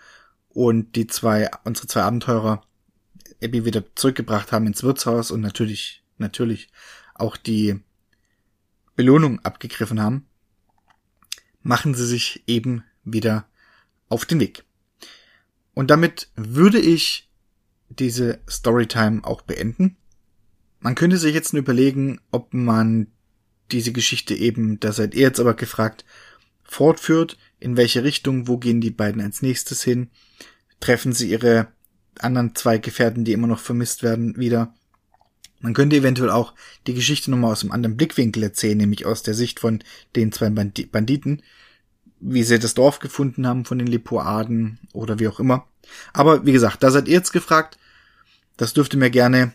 und 0.50 0.96
die 0.96 1.08
zwei, 1.08 1.50
unsere 1.64 1.88
zwei 1.88 2.04
Abenteurer 2.04 2.64
Ebi 3.40 3.66
wieder 3.66 3.84
zurückgebracht 3.96 4.52
haben 4.52 4.68
ins 4.68 4.84
Wirtshaus 4.84 5.32
und 5.32 5.42
natürlich, 5.42 6.04
natürlich 6.18 6.70
auch 7.16 7.38
die 7.38 7.80
Belohnung 8.96 9.40
abgegriffen 9.40 10.02
haben, 10.02 10.28
machen 11.64 11.94
sie 11.94 12.06
sich 12.06 12.44
eben 12.48 12.84
wieder 13.04 13.48
auf 14.10 14.26
den 14.26 14.40
Weg. 14.40 14.64
Und 15.74 15.90
damit 15.90 16.30
würde 16.36 16.80
ich 16.80 17.30
diese 17.90 18.40
Storytime 18.50 19.24
auch 19.24 19.42
beenden. 19.42 19.98
Man 20.80 20.96
könnte 20.96 21.18
sich 21.18 21.34
jetzt 21.34 21.54
nur 21.54 21.62
überlegen, 21.62 22.20
ob 22.32 22.54
man 22.54 23.08
diese 23.72 23.92
Geschichte 23.92 24.36
eben, 24.36 24.80
da 24.80 24.92
seid 24.92 25.14
ihr 25.14 25.22
jetzt 25.22 25.40
aber 25.40 25.54
gefragt, 25.54 26.06
fortführt, 26.64 27.38
in 27.62 27.78
welche 27.78 28.04
Richtung, 28.04 28.48
wo 28.48 28.58
gehen 28.58 28.82
die 28.82 28.92
beiden 28.92 29.22
als 29.22 29.42
nächstes 29.42 29.84
hin, 29.84 30.10
treffen 30.82 31.14
sie 31.14 31.30
ihre 31.30 31.68
anderen 32.20 32.56
zwei 32.56 32.78
Gefährten, 32.80 33.24
die 33.24 33.32
immer 33.32 33.48
noch 33.48 33.60
vermisst 33.60 34.04
werden, 34.04 34.36
wieder. 34.38 34.74
Man 35.60 35.76
könnte 35.76 35.96
eventuell 35.96 36.32
auch 36.32 36.56
die 36.88 36.96
Geschichte 36.96 37.30
nochmal 37.30 37.52
aus 37.52 37.62
einem 37.62 37.72
anderen 37.72 37.96
Blickwinkel 37.96 38.42
erzählen, 38.44 38.78
nämlich 38.78 39.06
aus 39.06 39.22
der 39.22 39.36
Sicht 39.36 39.60
von 39.60 39.84
den 40.16 40.32
zwei 40.32 40.50
Banditen, 40.50 41.44
wie 42.20 42.44
sie 42.44 42.58
das 42.58 42.74
Dorf 42.74 43.00
gefunden 43.00 43.46
haben 43.48 43.64
von 43.64 43.78
den 43.78 43.88
Lipoaden 43.88 44.80
oder 44.92 45.20
wie 45.20 45.28
auch 45.28 45.40
immer. 45.40 45.68
Aber 46.14 46.46
wie 46.46 46.52
gesagt, 46.52 46.82
da 46.82 46.90
seid 46.90 47.08
ihr 47.08 47.14
jetzt 47.14 47.32
gefragt. 47.32 47.78
Das 48.58 48.74
dürft 48.74 48.94
ihr 48.94 49.00
mir 49.00 49.12
gerne 49.12 49.54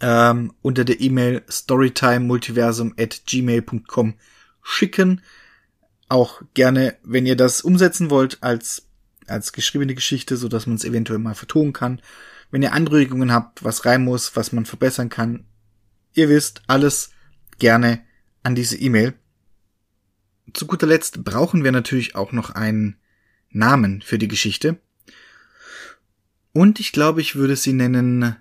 ähm, 0.00 0.54
unter 0.62 0.84
der 0.84 1.00
E-Mail 1.00 1.42
storytimemultiversum 1.50 2.94
at 2.98 3.22
gmail.com 3.26 4.14
schicken. 4.62 5.20
Auch 6.14 6.42
gerne, 6.54 6.96
wenn 7.02 7.26
ihr 7.26 7.34
das 7.34 7.60
umsetzen 7.60 8.08
wollt 8.08 8.40
als, 8.40 8.86
als 9.26 9.52
geschriebene 9.52 9.96
Geschichte, 9.96 10.36
so 10.36 10.46
dass 10.46 10.68
man 10.68 10.76
es 10.76 10.84
eventuell 10.84 11.18
mal 11.18 11.34
vertonen 11.34 11.72
kann. 11.72 12.00
Wenn 12.52 12.62
ihr 12.62 12.72
Anregungen 12.72 13.32
habt, 13.32 13.64
was 13.64 13.84
rein 13.84 14.04
muss, 14.04 14.36
was 14.36 14.52
man 14.52 14.64
verbessern 14.64 15.08
kann, 15.08 15.44
ihr 16.12 16.28
wisst, 16.28 16.62
alles 16.68 17.10
gerne 17.58 18.00
an 18.44 18.54
diese 18.54 18.76
E-Mail. 18.76 19.14
Zu 20.52 20.68
guter 20.68 20.86
Letzt 20.86 21.24
brauchen 21.24 21.64
wir 21.64 21.72
natürlich 21.72 22.14
auch 22.14 22.30
noch 22.30 22.50
einen 22.50 22.96
Namen 23.50 24.00
für 24.00 24.16
die 24.16 24.28
Geschichte. 24.28 24.78
Und 26.52 26.78
ich 26.78 26.92
glaube, 26.92 27.22
ich 27.22 27.34
würde 27.34 27.56
sie 27.56 27.72
nennen 27.72 28.36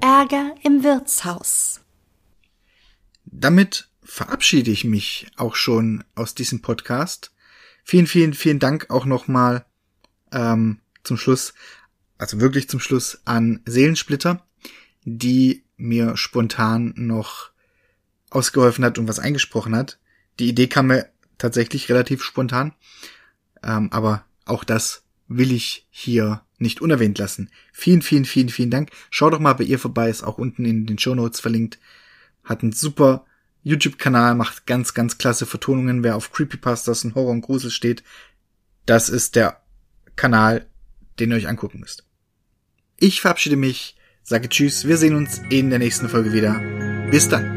Ärger 0.00 0.54
im 0.62 0.84
Wirtshaus. 0.84 1.80
Damit 3.24 3.88
verabschiede 4.04 4.70
ich 4.70 4.84
mich 4.84 5.26
auch 5.36 5.54
schon 5.54 6.04
aus 6.14 6.34
diesem 6.34 6.62
Podcast. 6.62 7.32
Vielen, 7.84 8.06
vielen, 8.06 8.34
vielen 8.34 8.58
Dank 8.58 8.90
auch 8.90 9.04
nochmal 9.04 9.66
ähm, 10.32 10.80
zum 11.02 11.16
Schluss 11.16 11.54
also 12.18 12.40
wirklich 12.40 12.68
zum 12.68 12.80
Schluss 12.80 13.20
an 13.24 13.60
Seelensplitter, 13.66 14.46
die 15.04 15.64
mir 15.76 16.16
spontan 16.16 16.94
noch 16.96 17.50
ausgeholfen 18.30 18.84
hat 18.84 18.98
und 18.98 19.08
was 19.08 19.18
eingesprochen 19.18 19.76
hat. 19.76 19.98
Die 20.38 20.48
Idee 20.48 20.66
kam 20.66 20.88
mir 20.88 21.10
tatsächlich 21.38 21.88
relativ 21.88 22.22
spontan, 22.22 22.72
ähm, 23.62 23.90
aber 23.92 24.24
auch 24.44 24.64
das 24.64 25.04
will 25.26 25.52
ich 25.52 25.86
hier 25.90 26.42
nicht 26.58 26.80
unerwähnt 26.80 27.18
lassen. 27.18 27.50
Vielen, 27.72 28.02
vielen, 28.02 28.24
vielen, 28.24 28.48
vielen 28.48 28.70
Dank. 28.70 28.90
Schau 29.10 29.30
doch 29.30 29.40
mal 29.40 29.54
bei 29.54 29.64
ihr 29.64 29.78
vorbei, 29.78 30.08
ist 30.08 30.22
auch 30.22 30.38
unten 30.38 30.64
in 30.64 30.86
den 30.86 30.98
Show 30.98 31.14
Notes 31.14 31.40
verlinkt. 31.40 31.78
Hat 32.44 32.62
einen 32.62 32.72
super 32.72 33.26
YouTube-Kanal, 33.64 34.34
macht 34.34 34.66
ganz, 34.66 34.94
ganz 34.94 35.18
klasse 35.18 35.46
Vertonungen. 35.46 36.04
Wer 36.04 36.16
auf 36.16 36.30
Creepypastas 36.32 37.04
und 37.04 37.14
Horror 37.14 37.32
und 37.32 37.40
Grusel 37.40 37.70
steht, 37.70 38.04
das 38.86 39.08
ist 39.08 39.34
der 39.34 39.60
Kanal, 40.16 40.66
den 41.18 41.30
ihr 41.30 41.36
euch 41.36 41.48
angucken 41.48 41.80
müsst. 41.80 42.04
Ich 43.00 43.20
verabschiede 43.20 43.56
mich, 43.56 43.96
sage 44.22 44.48
Tschüss, 44.48 44.86
wir 44.86 44.96
sehen 44.96 45.16
uns 45.16 45.40
in 45.50 45.70
der 45.70 45.78
nächsten 45.78 46.08
Folge 46.08 46.32
wieder. 46.32 46.60
Bis 47.10 47.28
dann. 47.28 47.53